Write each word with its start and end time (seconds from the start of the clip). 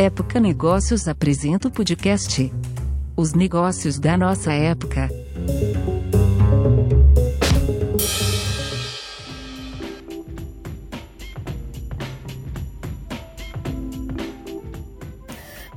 Época 0.00 0.38
Negócios 0.38 1.08
apresenta 1.08 1.66
o 1.66 1.72
podcast 1.72 2.52
Os 3.16 3.34
Negócios 3.34 3.98
da 3.98 4.16
Nossa 4.16 4.52
Época. 4.52 5.08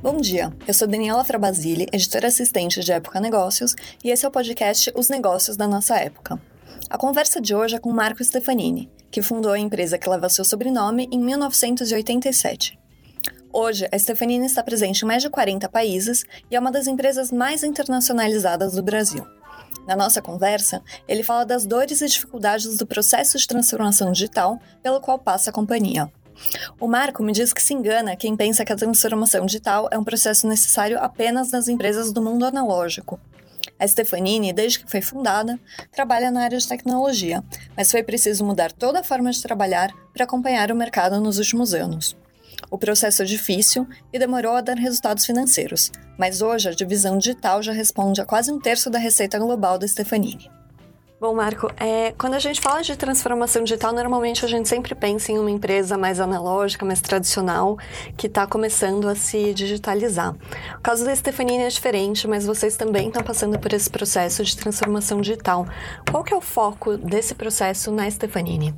Bom 0.00 0.20
dia, 0.20 0.54
eu 0.68 0.72
sou 0.72 0.86
Daniela 0.86 1.24
Frabasile, 1.24 1.88
editora 1.92 2.28
assistente 2.28 2.78
de 2.78 2.92
Época 2.92 3.18
Negócios, 3.18 3.74
e 4.04 4.10
esse 4.10 4.24
é 4.24 4.28
o 4.28 4.30
podcast 4.30 4.92
Os 4.94 5.08
Negócios 5.08 5.56
da 5.56 5.66
Nossa 5.66 5.96
Época. 5.96 6.40
A 6.88 6.96
conversa 6.96 7.40
de 7.40 7.56
hoje 7.56 7.74
é 7.74 7.80
com 7.80 7.90
Marco 7.90 8.22
Stefanini, 8.22 8.88
que 9.10 9.20
fundou 9.20 9.50
a 9.50 9.58
empresa 9.58 9.98
que 9.98 10.08
leva 10.08 10.28
seu 10.28 10.44
sobrenome 10.44 11.08
em 11.10 11.18
1987. 11.18 12.81
Hoje, 13.54 13.86
a 13.92 13.98
Stefanini 13.98 14.46
está 14.46 14.62
presente 14.62 15.02
em 15.02 15.06
mais 15.06 15.22
de 15.22 15.28
40 15.28 15.68
países 15.68 16.24
e 16.50 16.56
é 16.56 16.58
uma 16.58 16.72
das 16.72 16.86
empresas 16.86 17.30
mais 17.30 17.62
internacionalizadas 17.62 18.72
do 18.72 18.82
Brasil. 18.82 19.26
Na 19.86 19.94
nossa 19.94 20.22
conversa, 20.22 20.82
ele 21.06 21.22
fala 21.22 21.44
das 21.44 21.66
dores 21.66 22.00
e 22.00 22.06
dificuldades 22.06 22.78
do 22.78 22.86
processo 22.86 23.36
de 23.36 23.46
transformação 23.46 24.10
digital 24.10 24.58
pelo 24.82 25.02
qual 25.02 25.18
passa 25.18 25.50
a 25.50 25.52
companhia. 25.52 26.10
O 26.80 26.88
Marco 26.88 27.22
me 27.22 27.30
diz 27.30 27.52
que 27.52 27.62
se 27.62 27.74
engana 27.74 28.16
quem 28.16 28.34
pensa 28.34 28.64
que 28.64 28.72
a 28.72 28.76
transformação 28.76 29.44
digital 29.44 29.86
é 29.90 29.98
um 29.98 30.04
processo 30.04 30.48
necessário 30.48 30.98
apenas 30.98 31.50
nas 31.50 31.68
empresas 31.68 32.10
do 32.10 32.22
mundo 32.22 32.46
analógico. 32.46 33.20
A 33.78 33.86
Stefanini, 33.86 34.52
desde 34.52 34.78
que 34.78 34.90
foi 34.90 35.02
fundada, 35.02 35.60
trabalha 35.90 36.30
na 36.30 36.42
área 36.42 36.58
de 36.58 36.66
tecnologia, 36.66 37.44
mas 37.76 37.90
foi 37.90 38.02
preciso 38.02 38.46
mudar 38.46 38.72
toda 38.72 39.00
a 39.00 39.04
forma 39.04 39.30
de 39.30 39.42
trabalhar 39.42 39.92
para 40.12 40.24
acompanhar 40.24 40.72
o 40.72 40.76
mercado 40.76 41.20
nos 41.20 41.38
últimos 41.38 41.74
anos. 41.74 42.16
O 42.72 42.78
processo 42.78 43.20
é 43.20 43.26
difícil 43.26 43.86
e 44.10 44.18
demorou 44.18 44.56
a 44.56 44.62
dar 44.62 44.78
resultados 44.78 45.26
financeiros, 45.26 45.92
mas 46.16 46.40
hoje 46.40 46.70
a 46.70 46.72
divisão 46.72 47.18
digital 47.18 47.62
já 47.62 47.70
responde 47.70 48.18
a 48.18 48.24
quase 48.24 48.50
um 48.50 48.58
terço 48.58 48.88
da 48.88 48.98
receita 48.98 49.38
global 49.38 49.78
da 49.78 49.86
Stefanini. 49.86 50.50
Bom, 51.22 51.34
Marco, 51.34 51.70
é, 51.78 52.12
quando 52.18 52.34
a 52.34 52.40
gente 52.40 52.60
fala 52.60 52.82
de 52.82 52.96
transformação 52.96 53.62
digital, 53.62 53.92
normalmente 53.92 54.44
a 54.44 54.48
gente 54.48 54.68
sempre 54.68 54.92
pensa 54.92 55.30
em 55.30 55.38
uma 55.38 55.52
empresa 55.52 55.96
mais 55.96 56.18
analógica, 56.18 56.84
mais 56.84 57.00
tradicional, 57.00 57.78
que 58.16 58.26
está 58.26 58.44
começando 58.44 59.06
a 59.06 59.14
se 59.14 59.54
digitalizar. 59.54 60.34
O 60.78 60.80
caso 60.82 61.04
da 61.04 61.14
Stefanini 61.14 61.62
é 61.62 61.68
diferente, 61.68 62.26
mas 62.26 62.44
vocês 62.44 62.76
também 62.76 63.06
estão 63.06 63.22
passando 63.22 63.56
por 63.56 63.72
esse 63.72 63.88
processo 63.88 64.42
de 64.42 64.56
transformação 64.56 65.20
digital. 65.20 65.64
Qual 66.10 66.24
que 66.24 66.34
é 66.34 66.36
o 66.36 66.40
foco 66.40 66.96
desse 66.96 67.36
processo 67.36 67.92
na 67.92 68.10
Stefanini? 68.10 68.74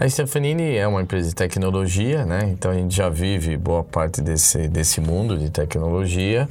A 0.00 0.08
Stefanini 0.08 0.74
é 0.74 0.86
uma 0.86 1.02
empresa 1.02 1.28
de 1.28 1.34
tecnologia, 1.34 2.24
né? 2.24 2.44
Então 2.44 2.70
a 2.70 2.74
gente 2.74 2.96
já 2.96 3.10
vive 3.10 3.58
boa 3.58 3.84
parte 3.84 4.22
desse, 4.22 4.68
desse 4.68 5.02
mundo 5.02 5.36
de 5.36 5.50
tecnologia. 5.50 6.48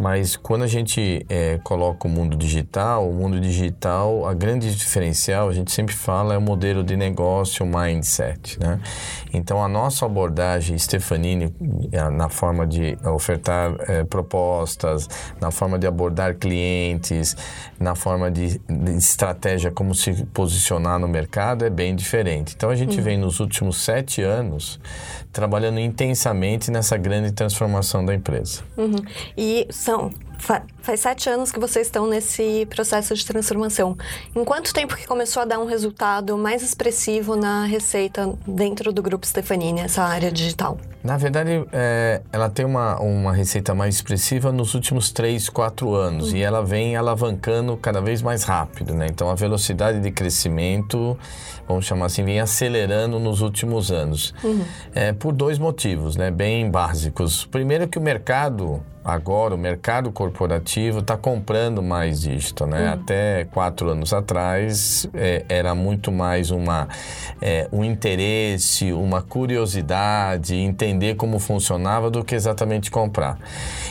Mas 0.00 0.34
quando 0.34 0.62
a 0.62 0.66
gente 0.66 1.26
é, 1.28 1.58
coloca 1.62 2.08
o 2.08 2.10
mundo 2.10 2.34
digital, 2.34 3.06
o 3.06 3.12
mundo 3.12 3.38
digital, 3.38 4.26
a 4.26 4.32
grande 4.32 4.74
diferencial, 4.74 5.50
a 5.50 5.52
gente 5.52 5.70
sempre 5.70 5.94
fala, 5.94 6.32
é 6.32 6.38
o 6.38 6.40
modelo 6.40 6.82
de 6.82 6.96
negócio, 6.96 7.66
o 7.66 7.68
mindset, 7.68 8.58
né? 8.58 8.80
Então, 9.32 9.62
a 9.62 9.68
nossa 9.68 10.06
abordagem, 10.06 10.76
Stefanini, 10.78 11.54
na 12.12 12.28
forma 12.28 12.66
de 12.66 12.96
ofertar 13.04 13.74
é, 13.88 14.04
propostas, 14.04 15.08
na 15.40 15.50
forma 15.50 15.78
de 15.78 15.86
abordar 15.86 16.36
clientes, 16.36 17.36
na 17.78 17.94
forma 17.94 18.30
de, 18.30 18.58
de, 18.58 18.90
estratégia, 18.96 19.70
como 19.70 19.94
se 19.94 20.24
posicionar 20.26 20.98
no 20.98 21.08
mercado, 21.08 21.64
é 21.64 21.70
bem 21.70 21.94
diferente. 21.94 22.54
Então, 22.56 22.70
a 22.70 22.76
gente 22.76 22.98
uhum. 22.98 23.04
vem 23.04 23.18
nos 23.18 23.40
últimos 23.40 23.76
sete 23.78 24.22
anos 24.22 24.80
trabalhando 25.32 25.78
intensamente 25.78 26.70
nessa 26.70 26.96
grande 26.96 27.32
transformação 27.32 28.04
da 28.04 28.14
empresa. 28.14 28.62
Uhum. 28.76 28.96
E 29.36 29.66
são 29.70 30.10
Fa 30.40 30.62
faz 30.82 31.00
sete 31.00 31.28
anos 31.28 31.52
que 31.52 31.60
vocês 31.60 31.86
estão 31.86 32.06
nesse 32.06 32.66
processo 32.70 33.14
de 33.14 33.24
transformação. 33.24 33.96
Em 34.34 34.42
quanto 34.42 34.72
tempo 34.72 34.96
que 34.96 35.06
começou 35.06 35.42
a 35.42 35.44
dar 35.44 35.58
um 35.58 35.66
resultado 35.66 36.36
mais 36.38 36.62
expressivo 36.62 37.36
na 37.36 37.66
receita 37.66 38.32
dentro 38.46 38.90
do 38.90 39.02
Grupo 39.02 39.26
Stefanini, 39.26 39.80
essa 39.80 40.02
área 40.02 40.32
digital? 40.32 40.78
Na 41.02 41.16
verdade, 41.16 41.64
é, 41.72 42.20
ela 42.30 42.50
tem 42.50 42.64
uma, 42.64 43.00
uma 43.00 43.32
receita 43.32 43.74
mais 43.74 43.94
expressiva 43.94 44.52
nos 44.52 44.74
últimos 44.74 45.10
três, 45.10 45.48
quatro 45.48 45.94
anos. 45.94 46.30
Uhum. 46.30 46.36
E 46.36 46.42
ela 46.42 46.62
vem 46.62 46.94
alavancando 46.94 47.76
cada 47.76 48.00
vez 48.00 48.20
mais 48.20 48.44
rápido, 48.44 48.94
né? 48.94 49.06
Então, 49.10 49.30
a 49.30 49.34
velocidade 49.34 49.98
de 50.00 50.10
crescimento, 50.10 51.18
vamos 51.66 51.86
chamar 51.86 52.06
assim, 52.06 52.22
vem 52.22 52.38
acelerando 52.38 53.18
nos 53.18 53.40
últimos 53.40 53.90
anos. 53.90 54.34
Uhum. 54.44 54.64
É, 54.94 55.12
por 55.12 55.32
dois 55.32 55.58
motivos, 55.58 56.16
né? 56.16 56.30
Bem 56.30 56.70
básicos. 56.70 57.46
Primeiro 57.46 57.88
que 57.88 57.98
o 57.98 58.02
mercado 58.02 58.82
agora 59.02 59.54
o 59.54 59.58
mercado 59.58 60.12
corporativo 60.12 60.98
está 60.98 61.16
comprando 61.16 61.82
mais 61.82 62.20
digital, 62.20 62.68
né? 62.68 62.86
Uhum. 62.86 62.92
Até 62.92 63.44
quatro 63.46 63.88
anos 63.88 64.12
atrás 64.12 65.08
é, 65.14 65.44
era 65.48 65.74
muito 65.74 66.12
mais 66.12 66.50
uma 66.50 66.86
é, 67.40 67.66
um 67.72 67.82
interesse, 67.82 68.92
uma 68.92 69.22
curiosidade, 69.22 70.54
entender 70.54 70.89
como 71.14 71.38
funcionava 71.38 72.10
do 72.10 72.24
que 72.24 72.34
exatamente 72.34 72.90
comprar. 72.90 73.38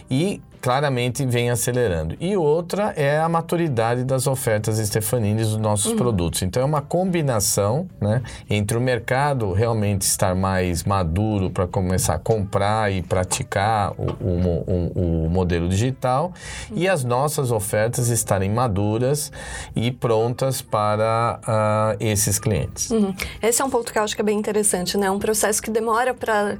E 0.10 0.42
claramente 0.62 1.25
vem 1.25 1.50
acelerando. 1.50 2.16
E 2.20 2.36
outra 2.36 2.94
é 2.96 3.20
a 3.20 3.30
maturidade 3.30 4.03
das 4.03 4.28
ofertas 4.28 4.78
Stefanini 4.78 5.42
dos 5.42 5.58
nossos 5.58 5.92
uhum. 5.92 5.97
produtos. 5.97 6.42
Então 6.42 6.62
é 6.62 6.66
uma 6.66 6.81
combinação 6.81 7.88
né, 8.00 8.22
entre 8.50 8.78
o 8.78 8.81
mercado 8.81 9.53
realmente 9.53 10.02
estar 10.02 10.36
mais 10.36 10.84
maduro 10.84 11.50
para 11.50 11.68
começar 11.68 12.16
a 12.16 12.20
comprar 12.20 12.92
e 12.92 13.02
praticar 13.02 13.94
o, 13.97 14.12
o, 14.24 14.64
o, 14.68 15.25
o 15.25 15.30
modelo 15.30 15.70
digital 15.70 16.34
uhum. 16.70 16.78
e 16.78 16.88
as 16.88 17.03
nossas 17.03 17.52
ofertas 17.52 18.09
estarem 18.09 18.50
maduras 18.50 19.31
e 19.76 19.91
prontas 19.91 20.62
para 20.62 21.40
uh, 21.44 21.97
esses 22.00 22.40
clientes. 22.40 22.90
Uhum. 22.91 23.14
Esse 23.41 23.62
é 23.62 23.66
um 23.66 23.70
ponto 23.70 23.91
que 23.91 24.00
eu 24.00 24.03
acho 24.03 24.16
que 24.16 24.22
é 24.22 24.26
bem 24.26 24.38
interessante, 24.38 24.97
né? 24.97 25.09
Um 25.09 25.20
processo 25.20 25.62
que 25.62 25.72
demora 25.72 26.14
para 26.14 26.58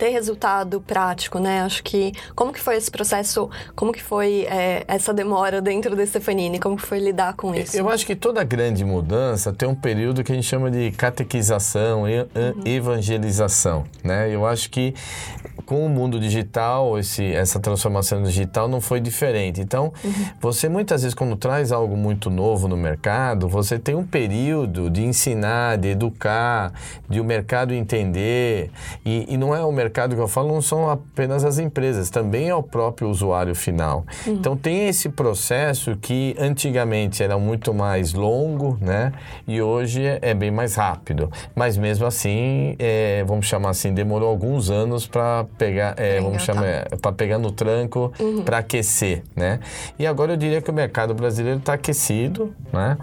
ter 0.00 0.08
resultado 0.08 0.80
prático, 0.80 1.38
né? 1.38 1.60
Acho 1.60 1.84
que 1.84 2.12
como 2.34 2.54
que 2.54 2.60
foi 2.60 2.76
esse 2.76 2.90
processo, 2.90 3.50
como 3.76 3.92
que 3.92 4.02
foi 4.02 4.46
é, 4.48 4.82
essa 4.88 5.12
demora 5.12 5.60
dentro 5.60 5.94
da 5.94 6.06
Stefanini, 6.06 6.58
como 6.58 6.74
que 6.74 6.86
foi 6.86 6.98
lidar 6.98 7.34
com 7.34 7.54
isso? 7.54 7.76
Eu 7.76 7.86
acho 7.90 8.06
que 8.06 8.16
toda 8.16 8.42
grande 8.42 8.82
mudança 8.82 9.52
tem 9.52 9.68
um 9.68 9.74
período 9.74 10.24
que 10.24 10.32
a 10.32 10.34
gente 10.34 10.46
chama 10.46 10.70
de 10.70 10.90
catequização, 10.92 12.04
uhum. 12.04 12.62
evangelização, 12.64 13.84
né? 14.02 14.34
Eu 14.34 14.46
acho 14.46 14.70
que 14.70 14.94
com 15.66 15.84
o 15.84 15.88
mundo 15.88 16.18
digital, 16.18 16.98
esse, 16.98 17.22
essa 17.32 17.60
transformação 17.60 18.22
digital 18.22 18.66
não 18.66 18.80
foi 18.80 19.00
diferente. 19.00 19.60
Então, 19.60 19.92
uhum. 20.02 20.26
você 20.40 20.68
muitas 20.68 21.02
vezes, 21.02 21.14
quando 21.14 21.36
traz 21.36 21.70
algo 21.70 21.96
muito 21.96 22.30
novo 22.30 22.66
no 22.66 22.76
mercado, 22.76 23.48
você 23.48 23.78
tem 23.78 23.94
um 23.94 24.04
período 24.04 24.88
de 24.88 25.04
ensinar, 25.04 25.76
de 25.76 25.88
educar, 25.88 26.72
de 27.08 27.20
o 27.20 27.24
mercado 27.24 27.74
entender. 27.74 28.70
E, 29.04 29.26
e 29.28 29.36
não 29.36 29.54
é 29.54 29.62
o 29.62 29.70
mercado 29.70 29.89
que 29.90 30.22
eu 30.22 30.28
falo, 30.28 30.48
não 30.48 30.62
são 30.62 30.88
apenas 30.88 31.44
as 31.44 31.58
empresas, 31.58 32.10
também 32.10 32.48
é 32.48 32.54
o 32.54 32.62
próprio 32.62 33.08
usuário 33.08 33.54
final. 33.54 34.04
Uhum. 34.26 34.34
Então, 34.34 34.56
tem 34.56 34.88
esse 34.88 35.08
processo 35.08 35.96
que 35.96 36.34
antigamente 36.38 37.22
era 37.22 37.38
muito 37.38 37.74
mais 37.74 38.14
longo, 38.14 38.78
né? 38.80 39.12
E 39.46 39.60
hoje 39.60 40.02
é 40.22 40.34
bem 40.34 40.50
mais 40.50 40.74
rápido. 40.74 41.30
Mas 41.54 41.76
mesmo 41.76 42.06
assim, 42.06 42.76
é, 42.78 43.24
vamos 43.26 43.46
chamar 43.46 43.70
assim, 43.70 43.92
demorou 43.92 44.28
alguns 44.28 44.70
anos 44.70 45.06
para 45.06 45.44
pegar, 45.58 45.94
é, 45.96 46.20
vamos 46.20 46.42
chamar, 46.42 46.66
é, 46.66 46.84
para 47.00 47.12
pegar 47.12 47.38
no 47.38 47.50
tranco, 47.50 48.12
uhum. 48.18 48.42
para 48.42 48.58
aquecer, 48.58 49.22
né? 49.34 49.60
E 49.98 50.06
agora 50.06 50.32
eu 50.32 50.36
diria 50.36 50.62
que 50.62 50.70
o 50.70 50.74
mercado 50.74 51.14
brasileiro 51.14 51.58
está 51.58 51.74
aquecido, 51.74 52.54
né? 52.72 52.96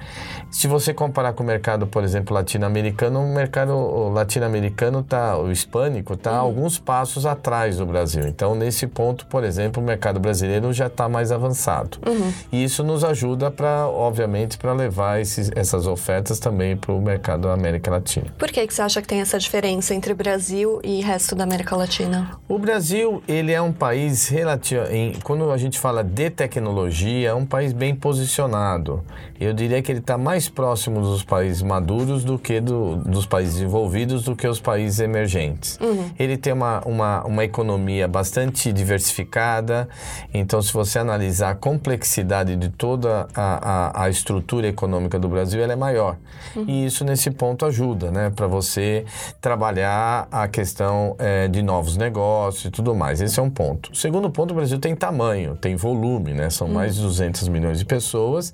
Se 0.50 0.68
você 0.68 0.94
comparar 0.94 1.34
com 1.34 1.44
o 1.44 1.46
mercado, 1.46 1.86
por 1.88 2.04
exemplo, 2.04 2.34
latino-americano, 2.34 3.22
o 3.22 3.34
mercado 3.34 4.10
latino-americano 4.10 5.04
tá, 5.04 5.38
o 5.38 5.52
hispânico 5.52 6.14
está 6.14 6.34
uhum. 6.34 6.40
alguns 6.40 6.77
passos 6.80 7.26
atrás 7.26 7.78
do 7.78 7.86
Brasil. 7.86 8.28
Então, 8.28 8.56
nesse 8.56 8.88
ponto, 8.88 9.26
por 9.26 9.44
exemplo, 9.44 9.82
o 9.82 9.86
mercado 9.86 10.20
brasileiro 10.20 10.72
já 10.74 10.88
está 10.88 11.08
mais 11.08 11.32
avançado. 11.32 11.98
Uhum. 12.08 12.34
E 12.52 12.64
isso 12.64 12.84
nos 12.84 13.04
ajuda 13.04 13.50
para, 13.52 13.88
obviamente, 13.88 14.58
para 14.58 14.74
levar 14.74 15.20
esses, 15.22 15.52
essas 15.56 15.88
ofertas 15.88 16.40
também 16.40 16.76
para 16.76 16.92
o 16.92 17.02
mercado 17.02 17.48
da 17.48 17.54
América 17.54 17.92
Latina. 17.92 18.28
Por 18.38 18.50
que, 18.50 18.66
que 18.66 18.74
você 18.74 18.82
acha 18.82 19.02
que 19.02 19.08
tem 19.08 19.22
essa 19.22 19.40
diferença 19.40 19.94
entre 19.94 20.14
Brasil 20.14 20.80
e 20.84 21.02
resto 21.02 21.36
da 21.36 21.44
América 21.44 21.76
Latina? 21.76 22.32
O 22.48 22.58
Brasil, 22.58 23.22
ele 23.28 23.52
é 23.52 23.62
um 23.62 23.72
país 23.72 24.28
relativo, 24.28 24.86
em, 24.92 25.14
quando 25.24 25.52
a 25.52 25.58
gente 25.58 25.80
fala 25.80 26.04
de 26.04 26.30
tecnologia, 26.30 27.30
é 27.30 27.34
um 27.34 27.46
país 27.46 27.74
bem 27.74 27.96
posicionado. 27.96 29.04
Eu 29.40 29.54
diria 29.54 29.82
que 29.82 29.92
ele 29.92 30.00
está 30.00 30.18
mais 30.18 30.50
próximo 30.50 31.02
dos 31.02 31.24
países 31.24 31.62
maduros 31.62 32.24
do 32.24 32.40
que 32.40 32.60
do, 32.60 32.96
dos 32.98 33.26
países 33.26 33.56
desenvolvidos 33.56 34.24
do 34.24 34.36
que 34.36 34.48
os 34.48 34.60
países 34.60 35.00
emergentes. 35.00 35.78
Uhum. 35.80 36.10
Ele 36.18 36.36
tem 36.38 36.54
uma, 36.54 36.67
uma, 36.86 37.24
uma 37.26 37.44
economia 37.44 38.08
bastante 38.08 38.72
diversificada, 38.72 39.88
então 40.34 40.62
se 40.62 40.72
você 40.72 41.00
analisar 41.00 41.52
a 41.52 41.56
complexidade 41.56 42.56
de 42.56 42.70
toda 42.70 43.28
a, 43.34 44.02
a, 44.02 44.04
a 44.04 44.10
estrutura 44.10 44.68
econômica 44.68 45.20
do 45.20 45.28
Brasil, 45.28 45.62
ela 45.62 45.74
é 45.74 45.76
maior. 45.76 46.18
Uhum. 46.56 46.66
E 46.68 46.86
isso 46.86 47.04
nesse 47.04 47.32
ponto 47.32 47.66
ajuda, 47.66 48.12
né, 48.12 48.32
para 48.36 48.48
você 48.48 49.06
trabalhar 49.42 50.28
a 50.32 50.48
questão 50.48 51.16
é, 51.20 51.48
de 51.48 51.62
novos 51.62 51.98
negócios 51.98 52.66
e 52.66 52.72
tudo 52.72 52.96
mais. 52.96 53.22
Esse 53.22 53.40
é 53.40 53.44
um 53.44 53.50
ponto. 53.50 53.92
O 53.92 53.96
segundo 53.96 54.30
ponto, 54.30 54.52
o 54.52 54.56
Brasil 54.56 54.80
tem 54.80 54.96
tamanho, 54.96 55.56
tem 55.56 55.76
volume, 55.76 56.34
né? 56.34 56.50
São 56.50 56.68
mais 56.68 56.96
de 56.96 57.02
200 57.02 57.48
milhões 57.50 57.80
de 57.80 57.86
pessoas. 57.86 58.54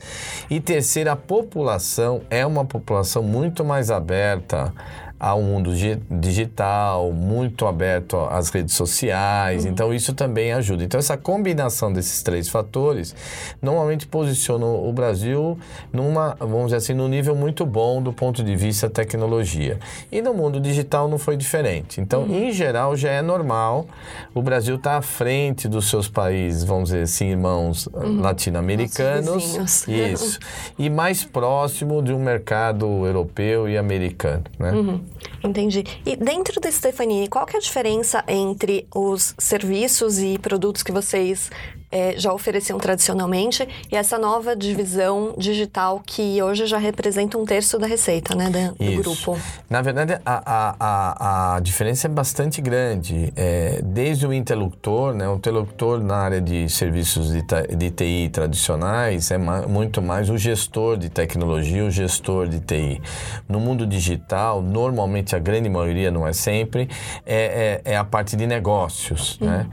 E 0.49 0.59
terceiro, 0.59 1.11
a 1.11 1.15
população 1.15 2.21
é 2.29 2.45
uma 2.45 2.65
população 2.65 3.23
muito 3.23 3.63
mais 3.63 3.91
aberta 3.91 4.73
ao 5.19 5.41
mundo 5.41 5.71
digital, 6.09 7.11
muito 7.13 7.65
aberto 7.65 8.17
às 8.29 8.49
redes 8.49 8.75
sociais, 8.75 9.63
uhum. 9.63 9.71
então 9.71 9.93
isso 9.93 10.13
também 10.13 10.51
ajuda. 10.51 10.83
Então 10.83 10.99
essa 10.99 11.15
combinação 11.15 11.93
desses 11.93 12.21
três 12.21 12.49
fatores 12.49 13.15
normalmente 13.61 14.05
posiciona 14.05 14.65
o 14.65 14.91
Brasil 14.91 15.57
numa, 15.91 16.35
vamos 16.39 16.65
dizer 16.65 16.77
assim, 16.77 16.93
num 16.93 17.07
nível 17.07 17.35
muito 17.35 17.65
bom 17.65 18.01
do 18.01 18.11
ponto 18.11 18.43
de 18.43 18.55
vista 18.55 18.89
tecnologia. 18.89 19.79
E 20.11 20.21
no 20.21 20.33
mundo 20.33 20.59
digital 20.59 21.07
não 21.07 21.17
foi 21.17 21.37
diferente. 21.37 22.01
Então, 22.01 22.23
uhum. 22.23 22.47
em 22.47 22.51
geral, 22.51 22.95
já 22.95 23.11
é 23.11 23.21
normal 23.21 23.85
o 24.33 24.41
Brasil 24.41 24.75
estar 24.75 24.91
tá 24.91 24.97
à 24.97 25.01
frente 25.01 25.67
dos 25.67 25.89
seus 25.89 26.07
países, 26.09 26.63
vamos 26.63 26.89
dizer 26.89 27.03
assim, 27.03 27.29
irmãos 27.29 27.87
uhum. 27.93 28.19
latino-americanos. 28.19 29.57
Isso. 29.87 30.39
e 30.77 30.89
mais 30.89 31.23
próximo 31.23 32.01
de 32.01 32.11
um 32.11 32.19
mercado 32.19 32.85
europeu 33.05 33.69
e 33.69 33.77
americano, 33.77 34.43
né? 34.59 34.71
Uhum. 34.71 35.01
Entendi. 35.43 35.83
E 36.05 36.15
dentro 36.15 36.59
da 36.59 36.71
Stefanini, 36.71 37.27
qual 37.27 37.45
que 37.45 37.55
é 37.55 37.59
a 37.59 37.61
diferença 37.61 38.23
entre 38.27 38.87
os 38.93 39.35
serviços 39.37 40.19
e 40.19 40.37
produtos 40.37 40.83
que 40.83 40.91
vocês 40.91 41.49
é, 41.93 42.15
já 42.17 42.33
ofereciam 42.33 42.79
tradicionalmente 42.79 43.67
e 43.91 43.95
essa 43.95 44.17
nova 44.17 44.55
divisão 44.55 45.35
digital 45.37 46.01
que 46.03 46.41
hoje 46.41 46.65
já 46.65 46.79
representa 46.79 47.37
um 47.37 47.45
terço 47.45 47.77
da 47.77 47.85
receita 47.85 48.33
né, 48.33 48.49
do, 48.49 48.83
do 48.83 49.03
grupo. 49.03 49.37
Na 49.69 49.79
verdade, 49.83 50.19
a, 50.25 50.75
a, 50.79 51.55
a, 51.55 51.59
diferença 51.59 52.07
é 52.07 52.09
bastante 52.09 52.61
grande. 52.61 53.31
É, 53.35 53.79
desde 53.83 54.25
o 54.25 54.33
interlocutor, 54.33 55.13
né, 55.13 55.29
o 55.29 55.35
interlocutor 55.35 56.03
na 56.03 56.15
área 56.15 56.41
de 56.41 56.67
serviços 56.67 57.31
de, 57.31 57.43
de 57.77 57.91
TI 57.91 58.29
tradicionais 58.33 59.29
é 59.29 59.37
ma 59.37 59.67
muito 59.67 60.01
mais 60.01 60.31
o 60.31 60.37
gestor 60.37 60.97
de 60.97 61.09
tecnologia, 61.09 61.85
o 61.85 61.91
gestor 61.91 62.47
de 62.47 62.59
TI. 62.59 62.99
No 63.47 63.59
mundo 63.59 63.85
digital, 63.85 64.63
normalmente 64.63 65.35
a 65.35 65.39
grande 65.39 65.69
maioria, 65.69 66.09
não 66.09 66.27
é 66.27 66.33
sempre, 66.33 66.89
é, 67.23 67.81
é, 67.85 67.93
é 67.93 67.97
a 67.97 68.03
parte 68.03 68.35
de 68.35 68.47
negócios. 68.47 69.37
Né? 69.39 69.47
Uhum. 69.47 69.53
Né? 69.53 69.67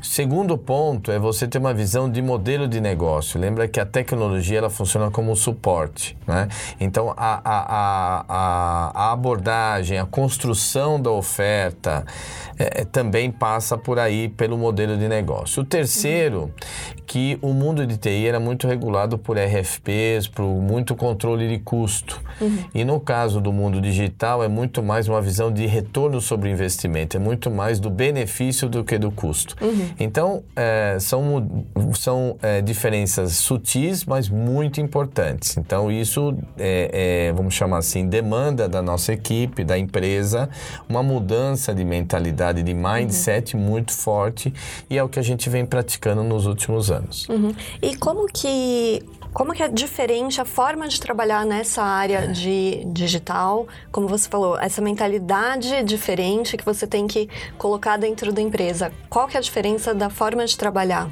Segundo 0.00 0.56
ponto 0.56 1.10
é 1.10 1.18
você 1.18 1.46
ter 1.46 1.58
uma 1.65 1.65
uma 1.66 1.74
visão 1.74 2.08
de 2.08 2.22
modelo 2.22 2.68
de 2.68 2.80
negócio. 2.80 3.40
Lembra 3.40 3.66
que 3.66 3.80
a 3.80 3.84
tecnologia 3.84 4.58
ela 4.58 4.70
funciona 4.70 5.10
como 5.10 5.32
um 5.32 5.36
suporte. 5.36 6.16
Né? 6.26 6.48
Então, 6.80 7.12
a, 7.16 7.40
a, 7.44 8.24
a, 8.28 8.92
a 8.94 9.12
abordagem, 9.12 9.98
a 9.98 10.06
construção 10.06 11.00
da 11.00 11.10
oferta 11.10 12.04
é, 12.58 12.84
também 12.84 13.30
passa 13.30 13.76
por 13.76 13.98
aí 13.98 14.28
pelo 14.28 14.56
modelo 14.56 14.96
de 14.96 15.08
negócio. 15.08 15.62
O 15.62 15.64
terceiro, 15.64 16.52
que 17.06 17.38
o 17.42 17.52
mundo 17.52 17.86
de 17.86 17.96
TI 17.96 18.26
era 18.26 18.40
muito 18.40 18.66
regulado 18.66 19.18
por 19.18 19.36
RFPs, 19.36 20.26
por 20.28 20.44
muito 20.44 20.94
controle 20.94 21.48
de 21.48 21.58
custo. 21.58 22.20
Uhum. 22.40 22.58
E 22.74 22.84
no 22.84 23.00
caso 23.00 23.40
do 23.40 23.52
mundo 23.52 23.80
digital, 23.80 24.42
é 24.42 24.48
muito 24.48 24.82
mais 24.82 25.08
uma 25.08 25.20
visão 25.20 25.52
de 25.52 25.66
retorno 25.66 26.20
sobre 26.20 26.50
investimento, 26.50 27.16
é 27.16 27.20
muito 27.20 27.50
mais 27.50 27.78
do 27.78 27.90
benefício 27.90 28.68
do 28.68 28.84
que 28.84 28.98
do 28.98 29.10
custo. 29.10 29.56
Uhum. 29.62 29.90
Então, 29.98 30.42
é, 30.54 30.96
são 31.00 31.55
são 31.94 32.36
é, 32.42 32.60
diferenças 32.60 33.32
sutis, 33.32 34.04
mas 34.04 34.28
muito 34.28 34.80
importantes. 34.80 35.56
Então, 35.56 35.90
isso, 35.90 36.36
é, 36.58 37.28
é, 37.28 37.32
vamos 37.32 37.54
chamar 37.54 37.78
assim, 37.78 38.08
demanda 38.08 38.68
da 38.68 38.82
nossa 38.82 39.12
equipe, 39.12 39.64
da 39.64 39.78
empresa, 39.78 40.48
uma 40.88 41.02
mudança 41.02 41.74
de 41.74 41.84
mentalidade, 41.84 42.62
de 42.62 42.74
mindset 42.74 43.56
uhum. 43.56 43.62
muito 43.62 43.92
forte 43.92 44.52
e 44.88 44.98
é 44.98 45.02
o 45.02 45.08
que 45.08 45.18
a 45.18 45.22
gente 45.22 45.48
vem 45.48 45.64
praticando 45.64 46.22
nos 46.22 46.46
últimos 46.46 46.90
anos. 46.90 47.28
Uhum. 47.28 47.54
E 47.82 47.96
como 47.96 48.26
que 48.26 49.02
como 49.32 49.52
que 49.52 49.62
é 49.62 49.68
diferente 49.68 50.40
a 50.40 50.44
forma 50.44 50.88
de 50.88 51.00
trabalhar 51.00 51.44
nessa 51.44 51.82
área 51.82 52.28
de 52.28 52.84
digital? 52.86 53.66
Como 53.90 54.08
você 54.08 54.28
falou, 54.28 54.58
essa 54.58 54.80
mentalidade 54.80 55.82
diferente 55.82 56.56
que 56.56 56.64
você 56.64 56.86
tem 56.86 57.06
que 57.06 57.28
colocar 57.58 57.96
dentro 57.96 58.32
da 58.32 58.40
empresa. 58.40 58.92
Qual 59.08 59.28
que 59.28 59.36
é 59.36 59.38
a 59.38 59.42
diferença 59.42 59.94
da 59.94 60.10
forma 60.10 60.44
de 60.46 60.56
trabalhar? 60.56 61.10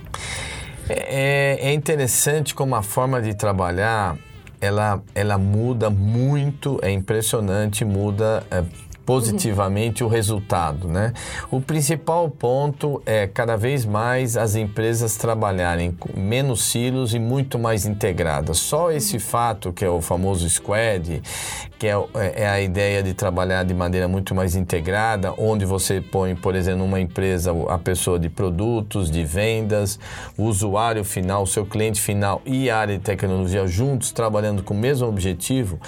É, 0.88 1.70
é 1.70 1.72
interessante 1.72 2.54
como 2.54 2.74
a 2.74 2.82
forma 2.82 3.20
de 3.22 3.34
trabalhar 3.34 4.16
ela, 4.60 5.02
ela 5.14 5.38
muda 5.38 5.90
muito, 5.90 6.78
é 6.82 6.90
impressionante, 6.90 7.84
muda 7.84 8.42
é, 8.50 8.62
positivamente 9.04 10.02
uhum. 10.02 10.08
o 10.08 10.12
resultado, 10.12 10.88
né? 10.88 11.12
O 11.50 11.60
principal 11.60 12.28
ponto 12.30 13.02
é 13.04 13.26
cada 13.26 13.56
vez 13.56 13.84
mais 13.84 14.36
as 14.36 14.54
empresas 14.54 15.16
trabalharem 15.16 15.92
com 15.92 16.18
menos 16.18 16.64
silos 16.64 17.14
e 17.14 17.18
muito 17.18 17.58
mais 17.58 17.84
integradas. 17.84 18.58
Só 18.58 18.90
esse 18.90 19.18
fato, 19.18 19.72
que 19.72 19.84
é 19.84 19.88
o 19.88 20.00
famoso 20.00 20.48
squad, 20.48 21.22
que 21.78 21.86
é, 21.86 21.94
é, 22.36 22.48
a 22.48 22.60
ideia 22.60 23.02
de 23.02 23.12
trabalhar 23.12 23.62
de 23.64 23.74
maneira 23.74 24.08
muito 24.08 24.34
mais 24.34 24.56
integrada, 24.56 25.34
onde 25.36 25.66
você 25.66 26.00
põe, 26.00 26.34
por 26.34 26.54
exemplo, 26.54 26.80
numa 26.80 27.00
empresa 27.00 27.52
a 27.68 27.78
pessoa 27.78 28.18
de 28.18 28.28
produtos, 28.28 29.10
de 29.10 29.22
vendas, 29.22 29.98
o 30.36 30.44
usuário 30.44 31.04
final, 31.04 31.42
o 31.42 31.46
seu 31.46 31.66
cliente 31.66 32.00
final 32.00 32.40
e 32.46 32.70
a 32.70 32.78
área 32.78 32.96
de 32.96 33.02
tecnologia 33.02 33.66
juntos 33.66 34.12
trabalhando 34.12 34.62
com 34.62 34.72
o 34.72 34.76
mesmo 34.76 35.06
objetivo, 35.06 35.78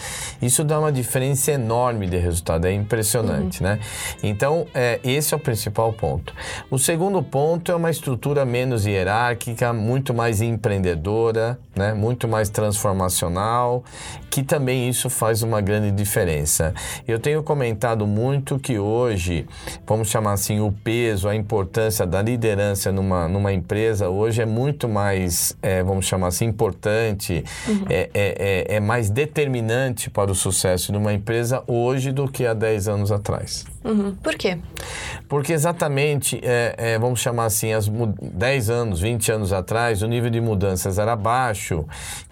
isso 0.42 0.62
dá 0.64 0.78
uma 0.78 0.92
diferença 0.92 1.52
enorme 1.52 2.06
de 2.06 2.16
resultado. 2.16 2.66
É 2.66 2.72
impressionante 2.72 3.05
impressionante, 3.06 3.62
uhum. 3.62 3.68
né? 3.68 3.80
Então, 4.22 4.66
é, 4.74 5.00
esse 5.04 5.32
é 5.32 5.36
o 5.36 5.40
principal 5.40 5.92
ponto. 5.92 6.34
O 6.70 6.78
segundo 6.78 7.22
ponto 7.22 7.70
é 7.70 7.74
uma 7.74 7.90
estrutura 7.90 8.44
menos 8.44 8.84
hierárquica, 8.84 9.72
muito 9.72 10.12
mais 10.12 10.40
empreendedora, 10.40 11.58
né? 11.76 11.92
Muito 11.92 12.26
mais 12.26 12.48
transformacional, 12.48 13.84
que 14.30 14.42
também 14.42 14.88
isso 14.88 15.10
faz 15.10 15.42
uma 15.42 15.60
grande 15.60 15.90
diferença. 15.90 16.74
Eu 17.06 17.18
tenho 17.18 17.42
comentado 17.42 18.06
muito 18.06 18.58
que 18.58 18.78
hoje, 18.78 19.46
vamos 19.86 20.08
chamar 20.08 20.32
assim, 20.32 20.60
o 20.60 20.72
peso, 20.72 21.28
a 21.28 21.34
importância 21.34 22.06
da 22.06 22.22
liderança 22.22 22.90
numa, 22.90 23.28
numa 23.28 23.52
empresa 23.52 24.08
hoje 24.08 24.42
é 24.42 24.46
muito 24.46 24.88
mais, 24.88 25.56
é, 25.62 25.82
vamos 25.82 26.06
chamar 26.06 26.28
assim, 26.28 26.46
importante, 26.46 27.44
uhum. 27.68 27.84
é, 27.88 28.10
é, 28.14 28.66
é, 28.68 28.76
é 28.76 28.80
mais 28.80 29.10
determinante 29.10 30.08
para 30.08 30.30
o 30.30 30.34
sucesso 30.34 30.92
de 30.92 30.98
uma 30.98 31.12
empresa 31.12 31.62
hoje 31.66 32.10
do 32.12 32.26
que 32.26 32.46
há 32.46 32.54
10 32.54 32.88
anos 32.88 33.12
atrás. 33.12 33.64
Uhum. 33.84 34.14
Por 34.16 34.34
quê? 34.34 34.58
Porque 35.28 35.52
exatamente, 35.52 36.40
é, 36.42 36.74
é, 36.76 36.98
vamos 36.98 37.20
chamar 37.20 37.44
assim, 37.44 37.72
as 37.72 37.88
10 37.88 38.70
anos, 38.70 39.00
20 39.00 39.32
anos 39.32 39.52
atrás, 39.52 40.02
o 40.02 40.08
nível 40.08 40.30
de 40.30 40.40
mudanças 40.40 40.98
era 40.98 41.14
baixo 41.14 41.65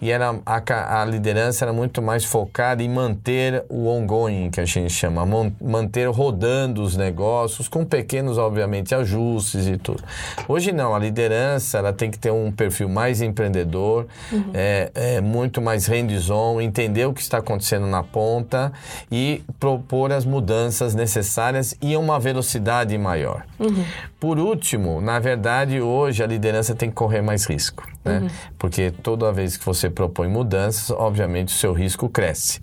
e 0.01 0.11
era, 0.11 0.35
a, 0.45 1.01
a 1.01 1.05
liderança 1.05 1.65
era 1.65 1.73
muito 1.73 2.01
mais 2.01 2.23
focada 2.23 2.81
em 2.83 2.89
manter 2.89 3.63
o 3.69 3.87
ongoing, 3.87 4.49
que 4.49 4.59
a 4.59 4.65
gente 4.65 4.93
chama, 4.93 5.25
manter 5.61 6.09
rodando 6.09 6.81
os 6.81 6.95
negócios, 6.95 7.67
com 7.67 7.83
pequenos, 7.83 8.37
obviamente, 8.37 8.93
ajustes 8.93 9.67
e 9.67 9.77
tudo. 9.77 10.03
Hoje 10.47 10.71
não, 10.71 10.95
a 10.95 10.99
liderança 10.99 11.77
ela 11.77 11.93
tem 11.93 12.11
que 12.11 12.19
ter 12.19 12.31
um 12.31 12.51
perfil 12.51 12.89
mais 12.89 13.21
empreendedor, 13.21 14.07
uhum. 14.31 14.51
é, 14.53 14.91
é, 14.93 15.21
muito 15.21 15.61
mais 15.61 15.87
hands-on, 15.87 16.61
entender 16.61 17.05
o 17.05 17.13
que 17.13 17.21
está 17.21 17.39
acontecendo 17.39 17.87
na 17.87 18.03
ponta 18.03 18.71
e 19.11 19.43
propor 19.59 20.11
as 20.11 20.25
mudanças 20.25 20.93
necessárias 20.93 21.15
necessárias 21.15 21.75
e 21.81 21.95
uma 21.95 22.19
velocidade 22.19 22.97
maior. 22.97 23.45
Uhum. 23.59 23.83
Por 24.19 24.39
último, 24.39 25.01
na 25.01 25.19
verdade, 25.19 25.79
hoje 25.79 26.23
a 26.23 26.27
liderança 26.27 26.75
tem 26.75 26.89
que 26.89 26.95
correr 26.95 27.21
mais 27.21 27.45
risco, 27.45 27.87
né? 28.05 28.19
Uhum. 28.19 28.29
Porque 28.57 28.91
toda 28.91 29.31
vez 29.31 29.57
que 29.57 29.65
você 29.65 29.89
propõe 29.89 30.27
mudanças, 30.27 30.91
obviamente 30.91 31.49
o 31.49 31.57
seu 31.57 31.73
risco 31.73 32.07
cresce. 32.07 32.61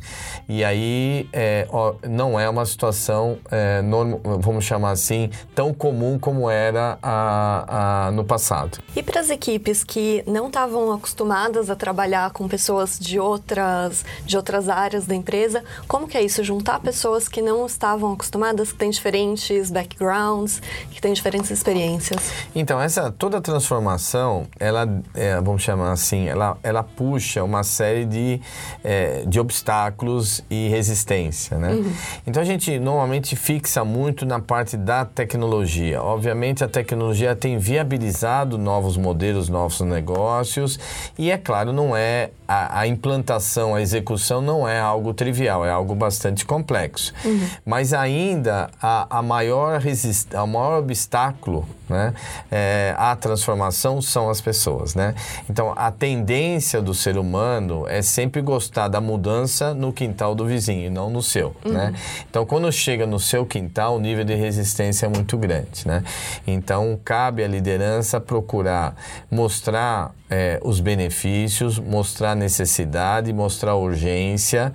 E 0.48 0.64
aí 0.64 1.28
é, 1.32 1.66
ó, 1.70 1.94
não 2.08 2.38
é 2.38 2.48
uma 2.48 2.64
situação, 2.64 3.38
é, 3.50 3.82
norm, 3.82 4.14
vamos 4.22 4.64
chamar 4.64 4.92
assim, 4.92 5.30
tão 5.54 5.74
comum 5.74 6.18
como 6.18 6.48
era 6.48 6.98
a, 7.02 8.06
a, 8.06 8.10
no 8.12 8.24
passado. 8.24 8.78
E 8.94 9.02
para 9.02 9.20
as 9.20 9.30
equipes 9.30 9.82
que 9.82 10.22
não 10.26 10.46
estavam 10.46 10.92
acostumadas 10.92 11.68
a 11.68 11.74
trabalhar 11.74 12.30
com 12.30 12.46
pessoas 12.46 12.98
de 12.98 13.18
outras, 13.18 14.04
de 14.24 14.36
outras 14.36 14.68
áreas 14.68 15.06
da 15.06 15.14
empresa, 15.14 15.64
como 15.88 16.06
que 16.06 16.16
é 16.16 16.22
isso? 16.22 16.44
Juntar 16.44 16.78
pessoas 16.80 17.28
que 17.28 17.42
não 17.42 17.66
estavam 17.66 18.12
acostumadas, 18.12 18.72
que 18.72 18.78
têm 18.78 18.90
diferentes 18.90 19.70
backgrounds, 19.70 20.60
que 20.90 21.00
têm 21.00 21.12
diferentes 21.12 21.50
experiências? 21.50 22.32
Então, 22.54 22.80
essa 22.80 23.10
toda 23.10 23.40
transformação, 23.40 24.46
ela, 24.58 24.86
é, 25.14 25.31
vamos 25.40 25.62
chamar 25.62 25.92
assim, 25.92 26.28
ela 26.28 26.56
ela, 26.62 26.82
puxa 26.82 27.42
uma 27.42 27.62
série 27.62 28.04
de, 28.04 28.40
é, 28.82 29.24
de 29.26 29.38
obstáculos 29.40 30.42
e 30.50 30.68
resistência, 30.68 31.58
né? 31.58 31.72
Uhum. 31.72 31.92
Então 32.26 32.42
a 32.42 32.46
gente 32.46 32.78
normalmente 32.78 33.36
fixa 33.36 33.84
muito 33.84 34.26
na 34.26 34.40
parte 34.40 34.76
da 34.76 35.04
tecnologia. 35.04 36.02
Obviamente 36.02 36.64
a 36.64 36.68
tecnologia 36.68 37.34
tem 37.34 37.58
viabilizado 37.58 38.58
novos 38.58 38.96
modelos, 38.96 39.48
novos 39.48 39.80
negócios 39.80 40.78
e 41.18 41.30
é 41.30 41.38
claro 41.38 41.72
não 41.72 41.96
é 41.96 42.30
a, 42.52 42.80
a 42.80 42.86
implantação, 42.86 43.74
a 43.74 43.80
execução 43.80 44.42
não 44.42 44.68
é 44.68 44.78
algo 44.78 45.14
trivial, 45.14 45.64
é 45.64 45.70
algo 45.70 45.94
bastante 45.94 46.44
complexo. 46.44 47.12
Uhum. 47.24 47.48
Mas 47.64 47.94
ainda 47.94 48.70
a, 48.80 49.18
a 49.18 49.22
maior 49.22 49.80
resist, 49.80 50.34
o 50.34 50.46
maior 50.46 50.78
obstáculo 50.78 51.66
né, 51.88 52.12
é, 52.50 52.94
à 52.98 53.16
transformação 53.16 54.02
são 54.02 54.28
as 54.28 54.40
pessoas, 54.40 54.94
né? 54.94 55.14
Então 55.48 55.72
a 55.76 55.90
tendência 55.90 56.80
do 56.80 56.94
ser 56.94 57.16
humano 57.16 57.86
é 57.88 58.02
sempre 58.02 58.40
gostar 58.40 58.88
da 58.88 59.00
mudança 59.00 59.74
no 59.74 59.92
quintal 59.92 60.34
do 60.34 60.46
vizinho, 60.46 60.90
não 60.90 61.10
no 61.10 61.22
seu, 61.22 61.54
uhum. 61.64 61.72
né? 61.72 61.94
Então 62.28 62.44
quando 62.46 62.70
chega 62.72 63.06
no 63.06 63.18
seu 63.18 63.44
quintal, 63.44 63.96
o 63.96 64.00
nível 64.00 64.24
de 64.24 64.34
resistência 64.34 65.06
é 65.06 65.08
muito 65.08 65.36
grande, 65.36 65.86
né? 65.86 66.02
Então 66.46 66.98
cabe 67.04 67.42
à 67.42 67.48
liderança 67.48 68.20
procurar 68.20 68.94
mostrar 69.30 70.12
é, 70.32 70.58
os 70.64 70.80
benefícios, 70.80 71.78
mostrar 71.78 72.34
necessidade, 72.34 73.30
mostrar 73.34 73.74
urgência, 73.74 74.72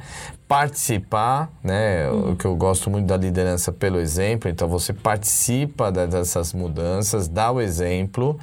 participar, 0.47 1.51
né? 1.63 2.07
Uhum. 2.11 2.33
O 2.33 2.35
que 2.35 2.45
eu 2.45 2.55
gosto 2.55 2.91
muito 2.91 3.07
da 3.07 3.17
liderança 3.17 3.71
pelo 3.71 3.99
exemplo. 3.99 4.51
Então 4.51 4.67
você 4.67 4.93
participa 4.93 5.91
dessas 5.91 6.53
mudanças, 6.53 7.27
dá 7.27 7.51
o 7.51 7.59
exemplo, 7.59 8.39